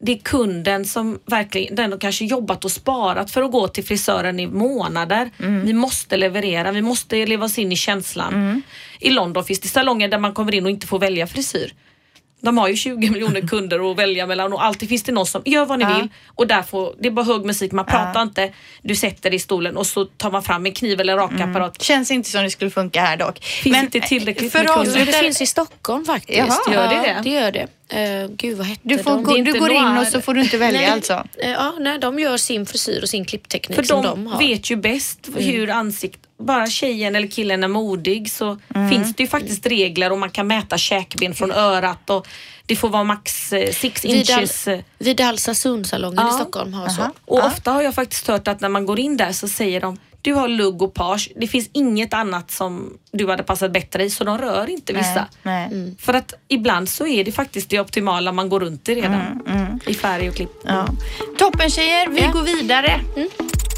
[0.00, 3.84] Det är kunden som verkligen, den har kanske jobbat och sparat för att gå till
[3.84, 5.30] frisören i månader.
[5.38, 5.66] Mm.
[5.66, 8.62] Vi måste leverera, vi måste leva oss in i känslan.
[9.00, 11.74] I London finns det salonger där man kommer in och inte får välja frisyr.
[12.46, 15.42] De har ju 20 miljoner kunder att välja mellan och alltid finns det någon som
[15.44, 15.96] gör vad ni Ja.
[15.98, 19.36] vill och där får, det är bara hög musik, man pratar inte, du sätter dig
[19.36, 21.82] i stolen och så tar man fram en kniv eller rakapparat.
[21.82, 23.44] Känns inte som det skulle funka här dock.
[23.44, 25.06] Finns inte tillräckligt för med kunder.
[25.06, 26.38] Det finns i Stockholm faktiskt.
[26.38, 26.74] Jaha.
[26.74, 27.20] Gör det ja, det?
[27.22, 27.66] det gör det.
[28.24, 29.22] Uh, gud, vad hette Du, får de?
[29.22, 30.90] gå, du går in och så får du inte välja Nej.
[30.90, 31.24] alltså?
[31.38, 34.38] Eh, Ja, nej, de gör sin frisyr och sin klippteknik För som de, de har.
[34.38, 38.58] vet ju bäst hur ansikt, bara tjejen eller killen är modig så
[38.90, 42.26] finns det ju faktiskt regler och man kan mäta käkben från örat och
[42.66, 44.68] det får vara max eh, six inches.
[44.68, 46.30] eh, Vid Alsasundsalongen Ja.
[46.30, 47.00] i Stockholm har så.
[47.00, 47.12] Aha.
[47.24, 47.46] Och Ja.
[47.46, 50.32] ofta har jag faktiskt hört att när man går in där så säger de du
[50.34, 51.30] har lugg och page.
[51.36, 55.26] Det finns inget annat som du hade passat bättre i så de rör inte vissa.
[55.42, 55.94] Nej, nej.
[55.98, 59.42] För att ibland så är det faktiskt det optimala man går runt i redan.
[59.86, 60.50] I färg och klipp.
[60.64, 60.86] Ja.
[61.38, 62.30] Toppen tjejer, vi Ja.
[62.32, 63.00] går vidare.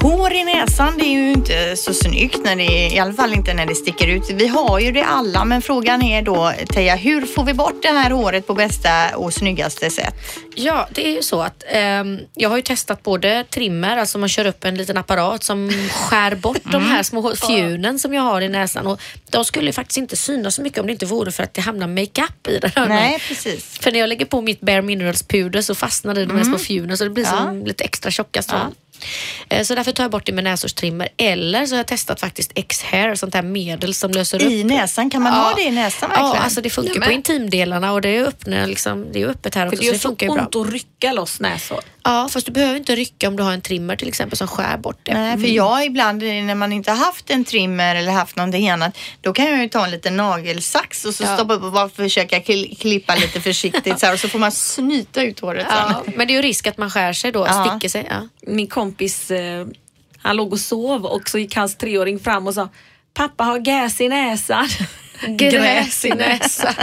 [0.00, 3.54] Hår i näsan, det är ju inte så snyggt, när det, i alla fall inte
[3.54, 4.30] när det sticker ut.
[4.30, 7.88] Vi har ju det alla, men frågan är då, Teija, hur får vi bort det
[7.88, 10.14] här håret på bästa och snyggaste sätt?
[10.54, 14.28] Ja, det är ju så att ehm, jag har ju testat både trimmer, alltså man
[14.28, 16.90] kör upp en liten apparat som skär bort de Mm.
[16.90, 20.54] här små fjunen som jag har i näsan och de skulle ju faktiskt inte synas
[20.54, 22.70] så mycket om det inte vore för att det hamnar makeup i den.
[22.74, 22.88] här.
[22.88, 23.78] Nej, precis.
[23.78, 26.44] För när jag lägger på mitt Bare Minerals puder så fastnar det i de här
[26.44, 27.38] små fjunen så det blir Mm.
[27.38, 27.44] Ja.
[27.44, 28.60] som lite extra tjocka strån.
[28.60, 28.66] Eh,
[29.64, 31.08] Så därför tar jag bort det med näshårstrimmer.
[31.16, 35.10] Eller så har jag testat faktiskt X-hair, sånt här medel som löser upp I näsan,
[35.10, 36.30] kan man ha det i näsan verkligen?
[36.30, 39.54] Ja, alltså det funkar Nej, på intimdelarna och det är, öppna, liksom, det är öppet
[39.54, 40.42] här För också det så gör det så funkar ju bra.
[40.42, 41.80] ont att rycka loss näshår.
[42.02, 44.76] Ja, fast du behöver inte rycka om du har en trimmer till exempel som skär
[44.78, 45.14] bort det.
[45.14, 48.98] Nej, för jag ibland när man inte har haft en trimmer eller haft någonting annat,
[49.20, 51.36] då kan jag ju ta en liten nagelsax och så Ja.
[51.36, 54.52] stoppa upp och bara försöka kli- klippa lite försiktigt så här, och så får man
[54.52, 55.76] snyta ut håret sen.
[55.76, 57.64] Ja, men det är ju risk att man skär sig då, Ja.
[57.70, 58.06] sticker sig.
[58.10, 58.28] Ja.
[58.52, 59.66] Min kompis, eh,
[60.22, 62.68] han låg och sov och så gick hans treåring fram och sa
[63.14, 64.68] Pappa har gas i näsan.
[65.26, 66.74] Gräs i näsan.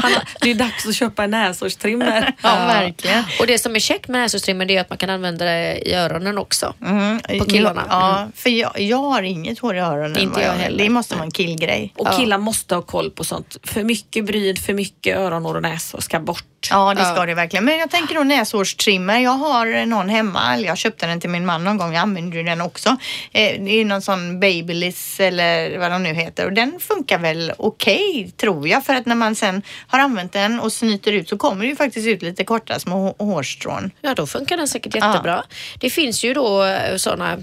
[0.42, 2.34] Det är dags att köpa en näshårstrimmer.
[2.42, 3.24] Ja, verkligen.
[3.40, 6.38] Och det som är käckt med näshårstrimmer är att man kan använda det i öronen
[6.38, 6.74] också.
[6.86, 7.20] Mm.
[7.40, 7.84] På killarna.
[7.90, 10.18] Ja, för jag, jag har inget hår i öronen.
[10.18, 10.84] Inte jag heller.
[10.84, 11.94] Det måste vara en killgrej.
[11.96, 13.58] Och killar måste ha koll på sånt.
[13.64, 16.44] För mycket bryd, för mycket öronhår och näsor ska bort.
[16.72, 17.26] Ja, det ska Ja.
[17.26, 17.66] det verkligen.
[17.66, 19.20] Men jag tänker då näshårstrimmer.
[19.20, 20.60] Jag har någon hemma.
[20.60, 21.94] Jag köpte den till min man någon gång.
[21.94, 22.90] Jag använder ju den också.
[23.32, 26.46] Eh, Det är någon sån Babyliss eller vad de nu heter.
[26.46, 28.86] Och den funkar väl okej, tror jag.
[28.86, 31.76] För att när man sen har använt den och snyter ut så kommer det ju
[31.76, 33.92] faktiskt ut lite korta små hå- hårstrån.
[34.02, 35.44] Ja, då funkar den säkert jättebra.
[35.80, 36.64] Det finns ju då
[36.98, 37.38] sådana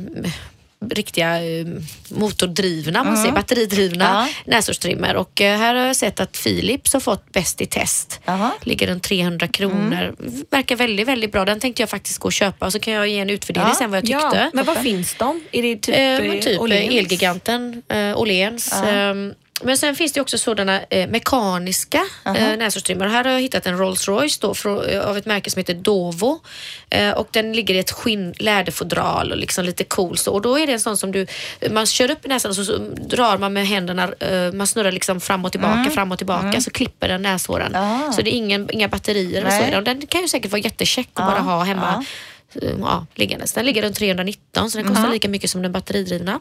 [0.90, 1.66] riktiga eh,
[2.08, 4.52] motordrivna, man säger, batteridrivna Ja.
[4.56, 8.20] näshårstrimmer och eh, här har jag sett att Philips har fått bäst i test.
[8.24, 8.50] Jaha.
[8.62, 10.14] Ligger runt 300 kronor.
[10.50, 11.44] Verkar väldigt, väldigt bra.
[11.44, 13.74] Den tänkte jag faktiskt gå och köpa och så kan jag ge en utvärdering Ja.
[13.74, 14.50] sen vad jag tyckte.
[14.52, 15.40] men var finns de?
[15.52, 16.90] Är det typ, Eh, eh, typ Åhléns?
[16.90, 18.72] eh, Elgiganten, eh, Åhléns.
[18.72, 23.06] ehm, men sen finns det också sådana eh, mekaniska eh, näshårstrimmer.
[23.06, 25.74] Här har jag hittat en Rolls Royce då, från, eh, av ett märke som heter
[25.74, 26.40] Dovo.
[26.90, 30.32] Eh, och den ligger i ett skinn, läderfodral och liksom lite cool så.
[30.32, 31.26] Och då är det en sån som du,
[31.70, 34.92] man kör upp i näsan och så, så drar man med händerna, eh, man snurrar
[34.92, 37.76] liksom fram och tillbaka, fram och tillbaka så klipper den näshåren.
[37.76, 38.12] Ah.
[38.12, 39.76] Så det är ingen, inga batterier eller så Nej.
[39.76, 42.04] Och Den kan ju säkert vara jättecheck att Ja, bara ha hemma.
[42.62, 43.52] eh, Ja, liggandes.
[43.52, 46.40] Den ligger runt 319 så den kostar lika mycket som den batteridrivna.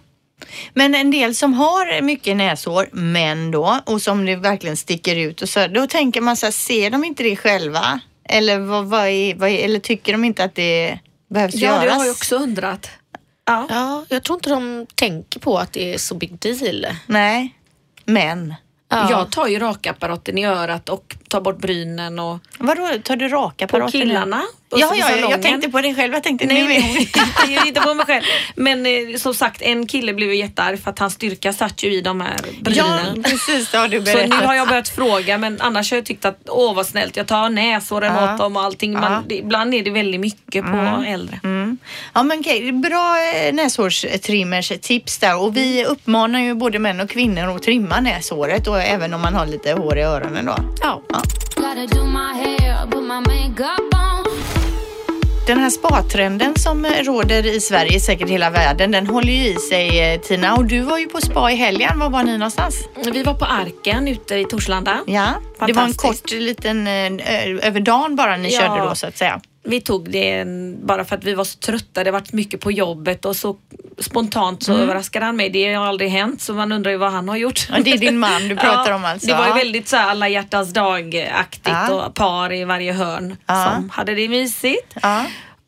[0.74, 5.42] Men en del som har mycket näshår, män då, och som det verkligen sticker ut
[5.42, 8.00] och så, då tänker man så här, ser de inte det själva?
[8.30, 11.00] Eller, vad, vad är, vad är, eller tycker de inte att det
[11.30, 11.84] behövs Ja, göras?
[11.84, 12.90] det har jag också undrat.
[13.46, 13.68] Ja.
[13.70, 16.86] Ja, jag tror inte de tänker på att det är så big deal.
[17.06, 17.56] Nej,
[18.06, 18.56] män.
[18.90, 19.12] Ja.
[19.12, 23.68] Jag tar ju rakapparaten i örat och tar bort brynen och Vadå, tar du raka
[23.68, 24.42] på killarna.
[24.74, 25.42] Ja, så ja, ja, jag salongen.
[25.42, 26.14] tänkte på dig själv.
[26.14, 26.94] Jag tänkte, Nej, nu är hon...
[26.94, 28.24] nej, jag inte på mig själv.
[28.56, 31.94] Men eh, som sagt, en kille blev ju jättearg för att hans styrka satt ju
[31.94, 33.24] i de här Ja, brynen.
[33.24, 33.72] precis.
[33.72, 34.30] Det har du Så berättat.
[34.42, 37.28] nu har jag börjat fråga men annars har jag tyckt att åh vad snällt jag
[37.28, 38.34] tar näshåren Ja.
[38.34, 38.94] åt dem och allting.
[38.94, 39.24] Man, Ja.
[39.28, 41.40] det, ibland är det väldigt mycket på äldre.
[41.44, 41.78] Mm.
[42.14, 47.10] Ja men okej, bra eh, näshårstrimmers tips där och vi uppmanar ju både män och
[47.10, 50.56] kvinnor att trimma näshåret och även om man har lite hår i öronen då.
[50.82, 51.02] Ja.
[51.08, 51.21] Gotta
[55.48, 59.56] Den här spatrenden som eh, råder i Sverige, säkert hela världen, den håller ju i
[59.56, 62.00] sig eh, Tina och du var ju på spa i helgen.
[62.00, 62.76] Var var ni någonstans?
[63.14, 65.00] Vi var på Arken ute i Torslanda.
[65.08, 65.28] Ja,
[65.68, 67.12] det var en kort liten, eh,
[67.68, 68.60] över dagen bara ni Ja.
[68.60, 69.42] körde då så att säga.
[69.64, 70.46] Vi tog det
[70.84, 72.04] bara för att vi var så trötta.
[72.04, 73.56] Det varit mycket på jobbet och så
[74.00, 74.78] spontant Mm.
[74.78, 75.50] så överraskade han mig.
[75.50, 77.68] Det har aldrig hänt så man undrar ju vad han har gjort.
[77.70, 79.28] Ja, det är din man du pratar om alltså.
[79.28, 79.56] Det var ju Ja.
[79.56, 81.92] väldigt så här alla hjärtans dag-aktigt Ja.
[81.94, 83.72] och par i varje hörn Ja.
[83.76, 84.94] som hade det mysigt.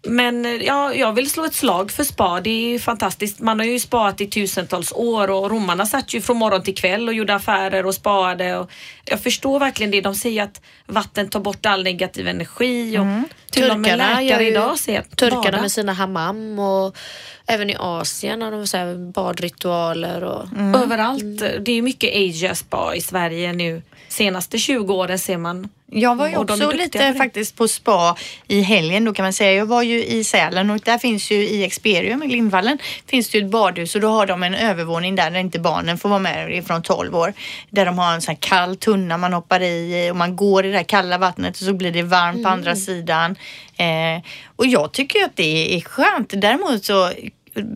[0.07, 2.41] Men eh, ja, jag vill slå ett slag för spa.
[2.41, 3.39] Det är ju fantastiskt.
[3.39, 7.07] Man har ju spaat i tusentals år och romarna satt ju från morgon till kväll
[7.07, 8.57] och gjorde affärer och spaade.
[8.57, 8.71] Och
[9.05, 10.01] jag förstår verkligen det.
[10.01, 13.05] De säger att vatten tar bort all negativ energi och
[13.51, 15.61] till och med Turkarna gör läkare ju- idag säger att Turkarna bada.
[15.61, 16.95] med sina hammam och
[17.47, 20.23] även i Asien har de så här badritualer.
[20.23, 20.45] Och,
[20.83, 21.39] Överallt.
[21.39, 23.81] Det är ju mycket Asia spa i Sverige nu.
[24.07, 25.69] Senaste 20 åren ser man.
[25.95, 28.15] Jag var ju Och också lite faktiskt på spa
[28.47, 29.53] i helgen då kan man säga.
[29.53, 32.77] Jag var ju i Sälen och där finns ju i Experium i Lindvallen
[33.07, 35.97] finns det ju ett badhus och då har de en övervåning där, där inte barnen
[35.97, 37.33] får vara med från 12 år.
[37.69, 40.71] Där de har en sån här kall tunna man hoppar i och man går i
[40.71, 43.35] det här kalla vattnet och så blir det varmt på andra sidan.
[43.77, 44.23] Eh,
[44.55, 46.33] och jag tycker att det är skönt.
[46.41, 47.11] Däremot så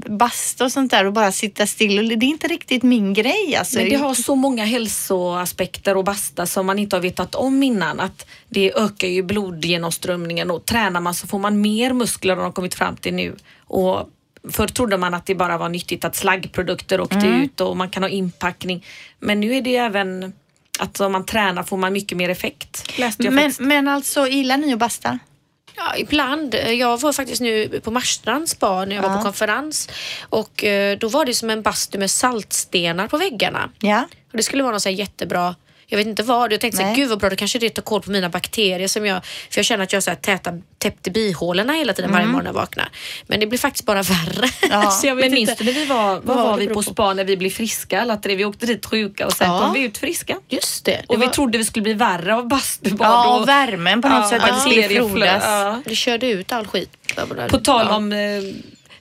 [0.09, 1.99] basta och sånt där och bara sitta still.
[2.11, 3.77] och Det är inte riktigt min grej alltså.
[3.79, 7.99] Men det har så många hälsoaspekter och basta som man inte har vetat om innan.
[7.99, 12.51] Att det ökar ju blodgenomströmningen och tränar man så får man mer muskler har de
[12.53, 13.35] kommit fram till nu.
[13.67, 14.09] Och
[14.51, 17.41] Förr trodde man att det bara var nyttigt att slaggprodukter åkte Mm.
[17.41, 18.85] ut och man kan ha inpackning.
[19.19, 20.33] Men nu är det även
[20.79, 22.91] att om man tränar får man mycket mer effekt.
[22.99, 23.59] Men, faktiskt.
[23.59, 25.19] men alltså, gillar ni att basta?
[25.77, 26.55] Ja, ibland.
[26.55, 29.17] Jag var faktiskt nu på Marstrands spa när jag var Ja.
[29.17, 29.89] på konferens
[30.29, 33.69] och eh, då var det som en bastu med saltstenar på väggarna.
[33.79, 34.07] Ja.
[34.31, 35.55] Och det skulle vara något så jättebra
[35.89, 36.53] jag vet inte vad.
[36.53, 36.99] Jag tänkte så här, Nej.
[36.99, 39.65] gud vad bra, då kanske det tar koll på mina bakterier som jag, för jag
[39.65, 42.89] känner att jag så här täta, täppte bihålorna hela tiden varje morgon när jag vaknar.
[43.27, 44.49] Men det blir faktiskt bara värre.
[44.69, 44.91] Ja.
[44.91, 46.83] så jag vet Men minns du när vi var, vad var vi på på.
[46.83, 48.01] spa när vi blev friska?
[48.01, 49.59] Alla tre, vi åkte dit sjuka och sen Ja.
[49.61, 50.37] kom vi ut friska.
[50.49, 50.91] Just det.
[50.91, 53.07] det Och vi var- trodde vi skulle bli värre av bastubad.
[53.09, 55.43] Ja, och- värmen på något sätt, att det skulle frodas.
[55.45, 55.81] Ja.
[55.85, 56.89] Det körde ut all skit.
[57.49, 57.95] På tal Ja.
[57.95, 58.17] om eh,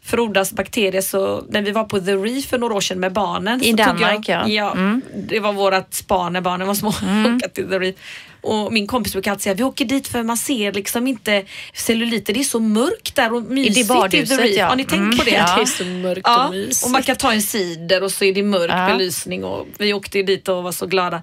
[0.07, 3.63] frodas bakterier så när vi var på The Reef för några år sedan med barnen.
[3.63, 4.73] I så Danmark, tog jag, ja.
[4.73, 5.03] Mm.
[5.29, 6.89] Det var vårat spa när barnen var små.
[7.37, 7.95] åka till The Reef.
[8.41, 12.35] Och min kompis brukar alltid säga vi åker dit för man ser liksom inte celluliter.
[12.35, 14.57] Det är så mörkt där och mysigt i badhuset, The Reef.
[14.57, 14.67] ja.
[14.67, 15.19] Har ni tänkt Mm.
[15.19, 15.31] på det?
[15.31, 15.55] Ja.
[15.57, 16.85] Det är så mörkt Ja, och mysigt.
[16.85, 18.87] och man kan ta en cider och så är det mörk Ja.
[18.87, 21.23] belysning och vi åkte dit och var så glada.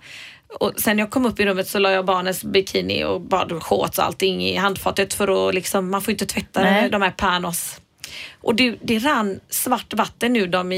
[0.59, 4.05] Och sen jag kom upp i rummet så la jag barnens bikini och badshorts och
[4.05, 6.89] allting i handfatet för att liksom, man får inte tvätta Nej.
[6.89, 7.77] de här panos.
[8.41, 10.77] Och det, det rann svart vatten ur dem i,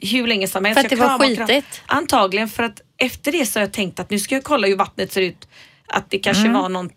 [0.00, 0.80] i hur länge som helst.
[0.80, 1.82] För att det var skitigt?
[1.86, 4.76] Antagligen för att efter det så har jag tänkt att nu ska jag kolla hur
[4.76, 5.48] vattnet ser ut.
[5.86, 6.62] Att det kanske Mm.
[6.62, 6.90] var någon,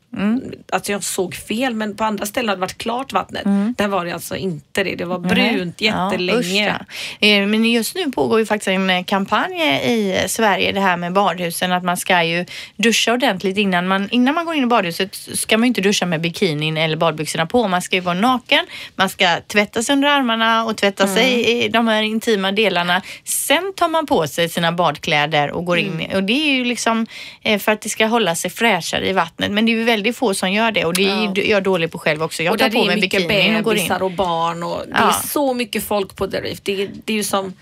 [0.72, 3.46] att jag såg fel men på andra ställen hade det varit klart vattnet.
[3.46, 3.76] Mm.
[3.78, 4.96] Där var det alltså inte det.
[4.96, 6.66] Det var brunt jättelänge.
[6.66, 6.76] Ja,
[7.20, 7.28] usch.
[7.28, 11.14] Eh, Men just nu pågår ju faktiskt en eh, kampanj i Sverige det här med
[11.14, 12.46] badhusen att man ska ju
[12.76, 16.06] duscha ordentligt innan man, innan man går in i badhuset ska man ju inte duscha
[16.06, 17.68] med bikinin eller badbyxorna på.
[17.68, 21.70] Man ska ju vara naken, man ska tvätta sig under armarna och tvätta sig i
[21.70, 23.02] de här intima delarna.
[23.24, 27.06] Sen tar man på sig sina badkläder och går in och det är ju liksom
[27.44, 29.52] eh, för att det ska hålla sig fräschare i vattnet.
[29.52, 31.92] Men det är ju väldigt få som gör det och det är ju jag dålig
[31.92, 32.44] på själv också.
[32.44, 33.92] Jag och tar på det mig bikinin och går in.
[33.92, 35.08] och barn och det Ja.
[35.10, 36.60] är så mycket folk på The Reef.
[36.64, 37.54] Det, är- det är ju som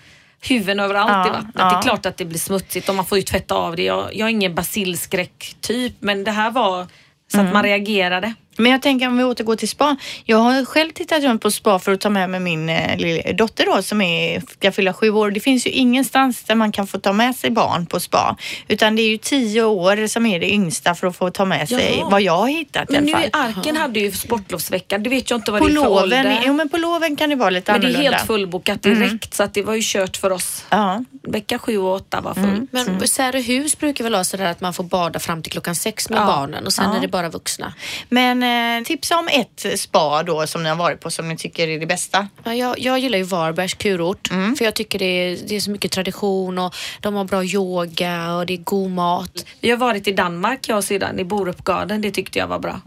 [0.48, 1.54] huvuden överallt Ja, i vattnet.
[1.54, 1.78] Det ja.
[1.78, 3.82] är klart att det blir smutsigt och man får ju tvätta av det.
[3.82, 6.86] Jag, jag är ingen basilskräck typ men det här var
[7.32, 7.46] så Mm.
[7.46, 8.34] att man reagerade.
[8.60, 9.96] Men jag tänker om vi återgår till spa.
[10.24, 13.32] Jag har själv tittat runt på spa för att ta med mig min eh, lilla
[13.32, 15.30] dotter då som är, ska fylla sju år.
[15.30, 18.36] Det finns ju ingenstans där man kan få ta med sig barn på spa.
[18.68, 21.68] Utan det är ju tio år som är det yngsta för att få ta med
[21.68, 22.08] sig Jaha.
[22.10, 23.22] vad jag har hittat i Men alla nu fall.
[23.24, 25.02] i Arken hade ju sportlovsveckan.
[25.02, 26.42] Det vet jag inte vad På det är för loven, ålder.
[26.46, 28.16] jo men på loven kan det vara lite Men det är annorlunda.
[28.16, 30.64] helt fullbokat direkt så att det var ju kört för oss.
[30.70, 31.04] Ja.
[31.22, 32.66] Vecka sju och åtta var full.
[32.70, 36.18] Men Säröhus brukar väl ha sådär att man får bada fram till klockan sex med
[36.18, 36.26] Ja.
[36.26, 36.96] barnen och sen Ja.
[36.96, 37.72] är det bara vuxna.
[38.08, 41.68] Men eh, tipsa om ett spa då som ni har varit på som ni tycker
[41.68, 42.28] är det bästa.
[42.44, 45.70] Ja, jag, jag gillar ju Varbergs kurort för jag tycker det är, det är så
[45.70, 49.44] mycket tradition och de har bra yoga och det är god mat.
[49.60, 52.00] Vi har varit i Danmark jag och syrran i Borupgarden.
[52.00, 52.80] Det tyckte jag var bra.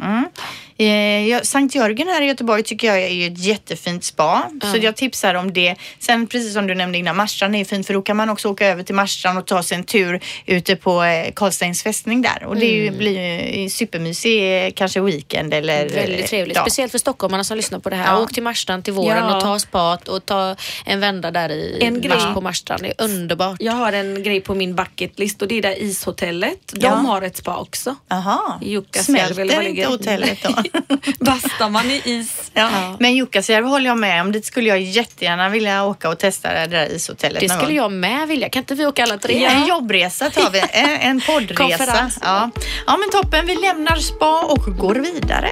[0.78, 4.50] Eh, Sankt Jörgen här i Göteborg tycker jag är ju ett jättefint spa.
[4.72, 5.76] Så jag tipsar om det.
[6.00, 8.68] Sen precis som du nämnde innan, Marstrand är fint för då kan man också åka
[8.68, 12.44] över till Marstrand och ta sig en tur ute på eh, Karlsteins fästning där.
[12.44, 13.20] Och det ju, blir
[13.58, 15.90] ju supermysig eh, kanske weekend eller...
[15.90, 16.56] Väldigt trevligt.
[16.58, 16.62] ja.
[16.62, 18.14] Speciellt för stockholmarna som lyssnar på det här.
[18.14, 18.20] Ja.
[18.22, 19.36] Åk till Marstrand till våren Ja.
[19.36, 20.56] och ta spat och ta
[20.86, 22.82] en vända där i En grej- mars på Marstrand.
[22.84, 23.56] Det är underbart.
[23.60, 26.58] Jag har en grej på min bucketlist och det är där ishotellet.
[26.74, 26.90] De Ja.
[26.90, 27.96] har ett spa också.
[28.08, 28.60] Jaha.
[28.96, 30.50] Smälter inte hotellet då?
[31.20, 32.52] Bastar man i is?
[32.54, 32.70] Ja.
[33.00, 34.32] Men Jukkasjärvi håller jag med om.
[34.32, 37.84] Dit skulle jag jättegärna vilja åka och testa det där ishotellet Det någon skulle gång.
[37.84, 38.50] jag med vilja.
[38.50, 39.46] Kan inte vi åka alla tre?
[39.46, 42.12] En jobbresa tar vi, en, en poddresa.
[42.22, 42.50] Ja.
[42.88, 45.50] ja men toppen, vi lämnar spa och går vidare.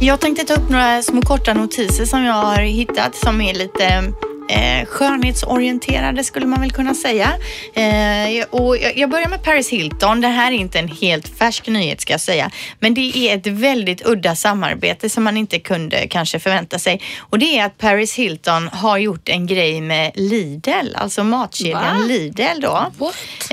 [0.00, 4.02] Jag tänkte ta upp några små korta notiser som jag har hittat som är lite
[4.48, 7.32] eh, skönhetsorienterade skulle man väl kunna säga.
[7.74, 10.20] Eh, och jag, börjar med Paris Hilton.
[10.20, 12.50] Det här är inte en helt färsk nyhet ska jag säga.
[12.80, 17.00] Men det är ett väldigt udda samarbete som man inte kunde kanske förvänta sig.
[17.18, 22.06] Och det är att Paris Hilton har gjort en grej med Lidl, alltså matkedjan Va?
[22.06, 22.90] Lidl då.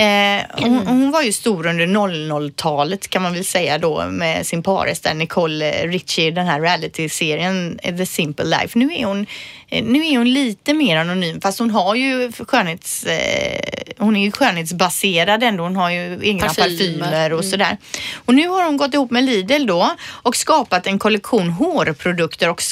[0.01, 4.63] Eh, hon, hon var ju stor under 00-talet kan man väl säga då med sin
[4.63, 8.80] pares där Nicole Richie i den här reality-serien The Simple Life.
[8.80, 9.25] Nu är hon,
[9.71, 13.60] nu är hon lite mer anonym fast hon har ju skönhets, eh,
[13.97, 15.63] hon är ju skönhetsbaserad ändå.
[15.63, 16.67] Hon har ju egna Parfymer.
[16.99, 17.77] parfymer och sådär.
[18.25, 22.63] Och nu har hon gått ihop med Lidl då och skapat en kollektion hårprodukter och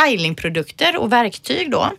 [0.00, 1.90] stylingprodukter och verktyg då.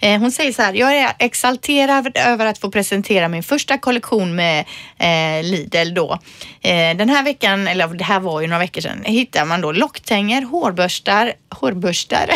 [0.00, 4.34] Eh, hon säger så här, jag är exalterad över att få presentera min första kollektion
[4.34, 4.64] med
[4.98, 6.18] eh, Lidl då.
[6.60, 9.72] Eh, den här veckan, eller det här var ju några veckor sedan, hittar man då
[9.72, 12.30] locktänger, hårborstar, hårborstar,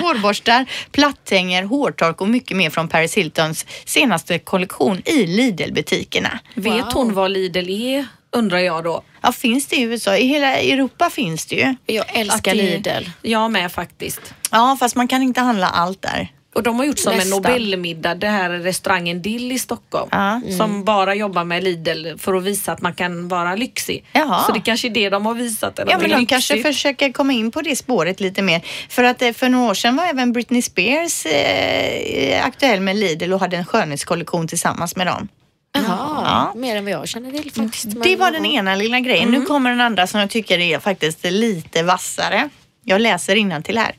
[0.00, 6.38] hårborstar, plattänger, hårtork och mycket mer från Paris Hiltons senaste kollektion i Lidl-butikerna.
[6.54, 6.92] Vet Wow.
[6.92, 8.06] hon vad Lidl är?
[8.32, 9.02] Undrar jag då.
[9.20, 10.16] Ja, finns det i USA?
[10.16, 11.74] I hela Europa finns det ju.
[11.86, 13.10] Jag älskar det- Lidl.
[13.22, 14.20] Jag med faktiskt.
[14.50, 16.32] Ja, fast man kan inte handla allt där.
[16.54, 17.30] Och de har gjort som en Nästan.
[17.42, 20.08] Nobelmiddag, det här restaurangen Dill i Stockholm.
[20.12, 20.40] Ja.
[20.56, 24.04] Som bara jobbar med Lidl för att visa att man kan vara lyxig.
[24.12, 24.44] Jaha.
[24.46, 25.78] Så det kanske är det de har visat.
[25.88, 26.62] Ja, men de kanske lyxig.
[26.74, 28.60] försöker komma in på det spåret lite mer.
[28.88, 33.32] För att eh, för några år sedan var även Britney Spears eh, aktuell med Lidl
[33.32, 35.28] och hade en skönhetskollektion tillsammans med dem.
[35.72, 36.60] Jaha, Ja.
[36.60, 38.02] mer än vad jag känner till faktiskt.
[38.02, 39.28] Det var den ena lilla grejen.
[39.30, 42.48] Nu kommer den andra som jag tycker är faktiskt lite vassare.
[42.84, 43.94] Jag läser till här.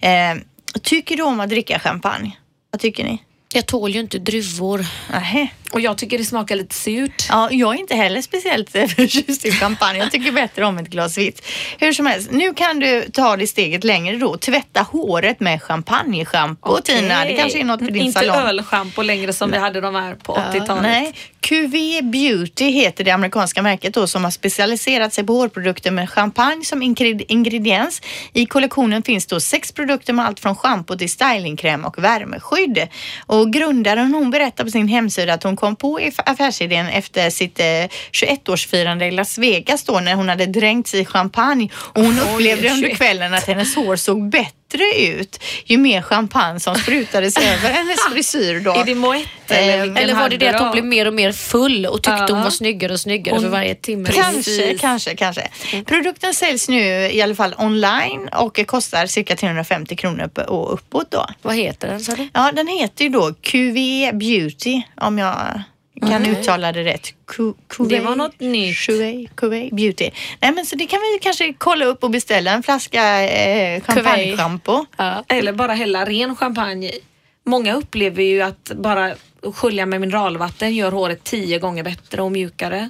[0.00, 0.40] Eh,
[0.82, 2.36] tycker du om att dricka champagne?
[2.70, 3.22] Vad tycker ni?
[3.54, 4.86] Jag tål ju inte druvor.
[5.12, 5.48] Nähä.
[5.72, 7.26] Och jag tycker det smakar lite surt.
[7.28, 9.98] Ja, jag är inte heller speciellt eh, förtjust i champagne.
[9.98, 11.42] Jag tycker bättre om ett glas vitt.
[11.78, 14.36] Hur som helst, nu kan du ta det steget längre då.
[14.36, 17.24] Tvätta håret med champagneschampo Tina.
[17.24, 18.36] Det kanske är något för din Inte salong.
[18.48, 20.82] ölschampo längre som vi hade de här på 80-talet.
[20.82, 26.10] Nej, QV Beauty heter det amerikanska märket då som har specialiserat sig på hårprodukter med
[26.10, 28.02] champagne som ingred- ingrediens.
[28.32, 32.88] I kollektionen finns då sex produkter med allt från schampo till stylingkräm och värmeskydd.
[33.26, 37.60] Och grundaren hon berättar på sin hemsida att hon kom på aff- affärsidén efter sitt
[37.60, 37.64] eh,
[38.12, 42.68] 21-årsfirande i Las Vegas då när hon hade dränkt sig i champagne och hon upplevde
[42.68, 42.96] under 21.
[42.96, 48.60] kvällen att hennes hår såg bättre ut ju mer champagne som sprutades över hennes frisyr
[48.60, 48.70] då.
[48.74, 51.32] Är det Moët eller Eh, Eller var det det att hon blev mer och mer
[51.32, 52.34] full och tyckte Ja.
[52.34, 54.08] hon var snyggare och snyggare Hon- för varje timme?
[54.12, 55.48] Kanske, kanske, kanske.
[55.86, 56.80] Produkten säljs nu
[57.12, 61.26] i alla fall online och kostar cirka 350 kronor och uppåt då.
[61.42, 62.28] Vad heter den sa du?
[62.34, 63.74] Ja, den heter ju då QV
[64.18, 65.62] Beauty om jag
[66.00, 67.14] kan uttala det rätt.
[67.26, 68.76] QV, Det var något nytt.
[68.76, 70.10] QV, QV Beauty.
[70.40, 74.84] Nej men så det kan vi kanske kolla upp och beställa en flaska eh, champagneschampo.
[74.96, 75.24] Ja.
[75.28, 77.00] Eller bara hälla ren champagne i.
[77.46, 79.14] Många upplever ju att bara
[79.54, 82.88] skölja med mineralvatten gör håret tio gånger bättre och mjukare.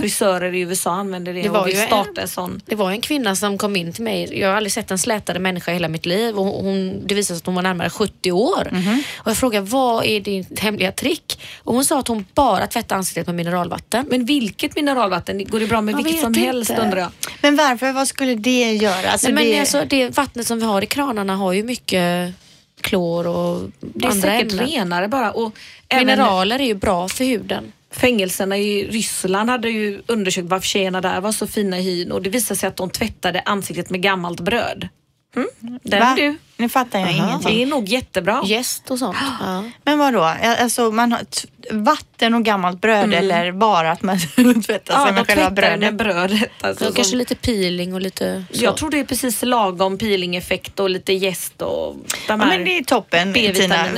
[0.00, 2.60] Frisörer i USA använder det, Det var och vill starta en sån.
[2.66, 4.38] Det var en kvinna som kom in till mig.
[4.40, 7.36] Jag har aldrig sett en slätare människa i hela mitt liv och hon, det visade
[7.36, 8.68] sig att hon var närmare 70 år.
[9.18, 11.40] Och jag frågade vad är ditt hemliga trick?
[11.62, 14.06] Och hon sa att hon bara tvättar ansiktet med mineralvatten.
[14.10, 15.44] Men vilket mineralvatten?
[15.44, 16.40] Går det bra med Jag vilket som inte.
[16.40, 17.10] helst undrar jag.
[17.42, 17.92] Men varför?
[17.92, 19.10] Vad skulle det göra?
[19.10, 19.60] Alltså Nej, men det...
[19.60, 22.34] alltså, det vattnet som vi har i kranarna har ju mycket
[22.82, 24.66] klor och Det är andra säkert ämnen.
[24.66, 25.30] renare bara.
[25.32, 25.52] Och
[25.88, 27.72] även Mineraler är ju bra för huden.
[27.92, 32.22] fängelserna i Ryssland hade ju undersökt varför tjejerna där var så fina i hyn och
[32.22, 34.88] det visade sig att de tvättade ansiktet med gammalt bröd.
[35.36, 35.48] Mm?
[35.82, 36.06] Där Va?
[36.06, 36.36] är du.
[36.60, 37.56] Nu fattar jag ingenting.
[37.56, 38.42] Det är nog jättebra.
[38.44, 39.16] Gäst och sånt.
[39.40, 39.64] Ja.
[39.84, 40.22] Men vad då?
[40.60, 41.20] Alltså man har
[41.72, 44.18] vatten och gammalt bröd eller bara att man
[44.66, 45.94] tvättar sig Ja, de med själva med brödet?
[45.98, 46.50] brödet.
[46.60, 48.64] Alltså, Så kanske lite peeling och lite så.
[48.64, 52.46] jag tror det är precis lagom peelingeffekt och lite jäst och de Ja, här.
[52.46, 53.54] men det är toppen Tina.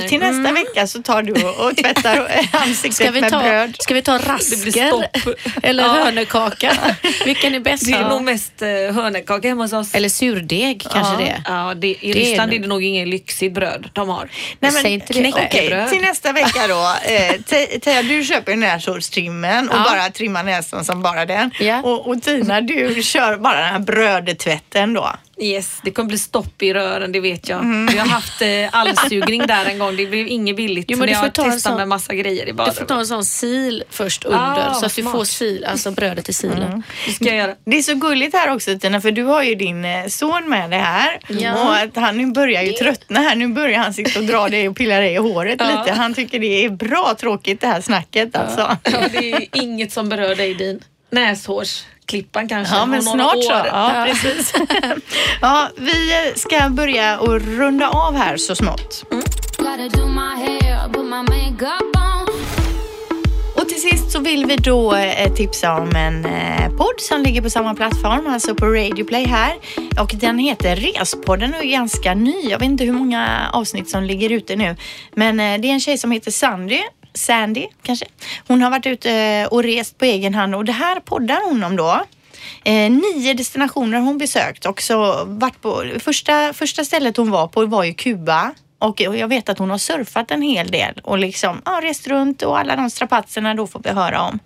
[0.09, 0.53] Till nästa Mm.
[0.53, 3.75] vecka så tar du och, och tvättar ansiktet Ska vi, med ta, bröd.
[3.79, 5.35] ska vi ta rasker stopp.
[5.63, 5.89] eller Ja.
[5.89, 6.71] hörnekaka?
[7.25, 7.85] Vilken är bäst?
[7.85, 9.95] Det är nog mest uh, hörnekaka hemma hos oss.
[9.95, 11.41] Eller surdeg kanske det är.
[11.45, 12.65] Ja, det, i Det Ryssland det.
[12.65, 14.29] är nog inget lyxigt bröd de har.
[14.59, 15.31] Nej, Säg inte det.
[15.31, 15.89] Knäckebröd.
[15.89, 16.95] till nästa vecka då.
[17.05, 19.83] Eh, Te- Teija, du köper näshårstrimmen och Ja.
[19.91, 21.51] bara trimmar näsan som bara den.
[21.59, 21.81] Ja.
[21.81, 25.09] Och, och Tina, du kör bara den här brödtvätten då.
[25.37, 27.59] Yes, det kommer bli stopp i rören, det vet jag.
[27.91, 30.85] Vi har haft eh, allsugning där en gång, det blev inget billigt.
[30.87, 32.71] Jo, men du jag får en testat sån- med massa grejer i Du får ta
[32.71, 32.91] badrummet.
[33.01, 36.63] en sån sil först under Ah, så att du får sil, alltså brödet i silen.
[36.63, 36.83] Mm.
[37.05, 37.55] Det ska jag göra.
[37.65, 40.69] Det är så gulligt här också Tina, för du har ju din eh, son med
[40.69, 41.19] dig här.
[41.27, 41.63] Ja.
[41.69, 43.35] Och att han nu börjar ju tröttna här.
[43.35, 45.79] Nu börjar han sitta och dra dig och pilla dig i håret Ja.
[45.79, 45.93] lite.
[45.97, 48.77] Han tycker det är bra tråkigt det här snacket alltså.
[48.83, 50.83] Ja, det är inget som berör dig din
[52.03, 52.75] näshårsklippan kanske.
[52.75, 53.51] Ja, men snart så.
[53.51, 54.53] Ja, precis.
[55.41, 59.05] ja, vi ska börja och runda av här så smått.
[59.11, 59.23] On.
[63.55, 67.41] Och till sist så vill vi då eh, tipsa om en eh, podd som ligger
[67.41, 69.53] på samma plattform, alltså på Radio Play här.
[69.99, 72.35] Och den heter Respodden och är ganska ny.
[72.49, 74.75] Jag vet inte hur många avsnitt som ligger ute nu.
[75.15, 76.79] Men eh, det är en tjej som heter Sandy.
[77.13, 78.05] Sandy kanske.
[78.47, 81.63] Hon har varit ute eh, och rest på egen hand och det här poddar hon
[81.63, 82.03] om då.
[82.65, 87.47] Eh, nio destinationer har hon besökt och så varit på första, första stället hon var
[87.47, 88.51] på var ju Kuba.
[88.79, 92.41] Och jag vet att hon har surfat en hel del och liksom ja, rest runt
[92.41, 94.39] och alla de strapatserna då får vi höra om.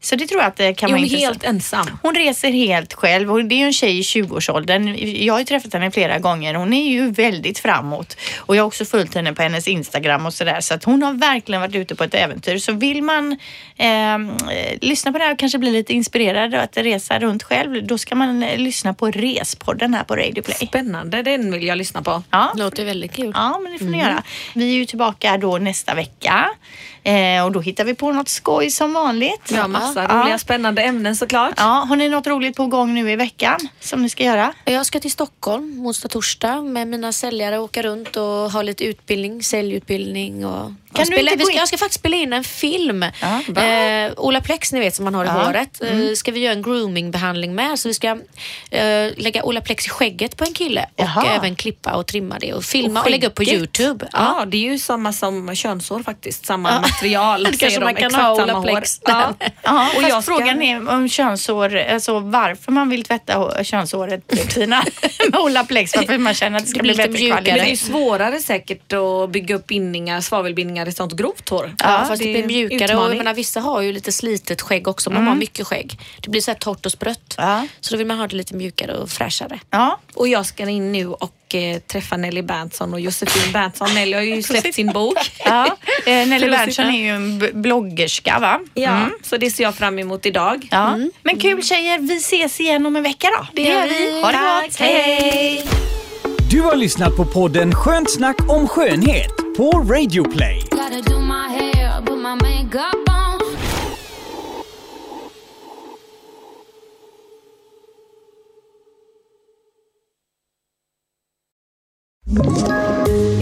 [0.00, 1.42] Så det tror jag att det kan Är vara hon intressant.
[1.42, 1.98] helt ensam?
[2.02, 4.96] Hon reser helt själv och det är ju en tjej i 20-årsåldern.
[5.24, 6.54] Jag har ju träffat henne flera gånger.
[6.54, 10.34] Hon är ju väldigt framåt och jag har också följt henne på hennes Instagram och
[10.34, 10.60] sådär.
[10.60, 12.58] Så att hon har verkligen varit ute på ett äventyr.
[12.58, 13.36] Så vill man
[13.76, 17.86] ehm, eh, lyssna på det här och kanske bli lite inspirerad att resa runt själv,
[17.86, 20.68] då ska man eh, lyssna på Respodden här på Radio Play.
[20.68, 22.22] Spännande, den vill jag lyssna på.
[22.30, 23.32] Ja, Låter väldigt kul.
[23.34, 24.22] Ja, men det får ni göra.
[24.54, 26.50] Vi är ju tillbaka då nästa vecka
[27.02, 29.50] eh, och då hittar vi på något skoj som vanligt.
[29.52, 30.22] Ja, massa Ja.
[30.22, 31.54] roliga spännande ämnen såklart.
[31.56, 34.52] Ja, har ni något roligt på gång nu i veckan som ni ska göra?
[34.64, 39.42] Jag ska till Stockholm onsdag, torsdag med mina säljare åka runt och ha lite utbildning,
[39.42, 43.04] säljutbildning och Kan jag, du spela, inte ska, jag ska faktiskt spela in en film.
[43.20, 45.32] Ja, eh, Ola Plex ni vet som man har i Ja.
[45.32, 45.82] håret.
[45.82, 47.78] Eh, ska vi göra en groomingbehandling med.
[47.78, 48.08] Så vi ska
[48.70, 51.26] eh, lägga Ola Plex i skägget på en kille och Jaha.
[51.36, 53.42] även klippa och trimma det och filma och, Och lägga upp på?
[53.44, 54.08] Youtube.
[54.12, 54.44] Ja.
[54.46, 56.46] det är ju samma som könshår faktiskt.
[56.46, 57.42] Samma material.
[57.50, 59.00] Det kanske man kan Exakt ha samma Olaplex.
[59.06, 59.14] hår.
[59.14, 59.34] Ja.
[59.62, 64.84] Ja, Och jag ska- frågan är om könshår, alltså varför man vill tvätta könshåret Tina
[65.30, 67.10] med Olaplex, varför man känner att det ska Det bli bättre.
[67.12, 67.70] Men det är kvalitet.
[67.70, 71.74] ju svårare säkert att bygga upp bindningar, svavelbindningar i sånt grovt hår.
[71.78, 75.10] Ja, fast det blir mjukare och jag menar, vissa har ju lite slitet skägg också.
[75.10, 75.98] Man har mycket skägg.
[76.20, 77.34] Det blir så här torrt och sprött.
[77.38, 77.66] Ja.
[77.80, 79.60] Så då vill man ha det lite mjukare och fräschare.
[79.70, 83.94] Ja, Och jag ska in nu och eh, träffa Nelly Berntsson och Josefin Berntsson.
[83.94, 85.18] Nelly har ju släppt sin bok.
[85.44, 85.76] ja.
[86.06, 88.60] Eh, Nelly Berntsson är ju en bloggerska va?
[88.74, 90.68] Ja, så det ser jag fram emot idag.
[90.70, 90.98] Ja.
[91.22, 93.46] Men kul tjejer, vi ses igen om en vecka då.
[93.52, 94.22] Det gör vi.
[94.22, 95.66] Ha det gott, hej!
[96.50, 100.62] Du har lyssnat på podden Skönt snack om skönhet på Radio Play.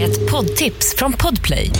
[0.00, 1.70] Ett poddtips från Podplay.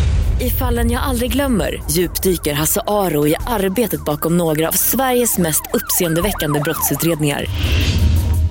[0.41, 5.62] I fallen jag aldrig glömmer djupdyker Hasse Aro i arbetet bakom några av Sveriges mest
[5.72, 7.47] uppseendeväckande brottsutredningar.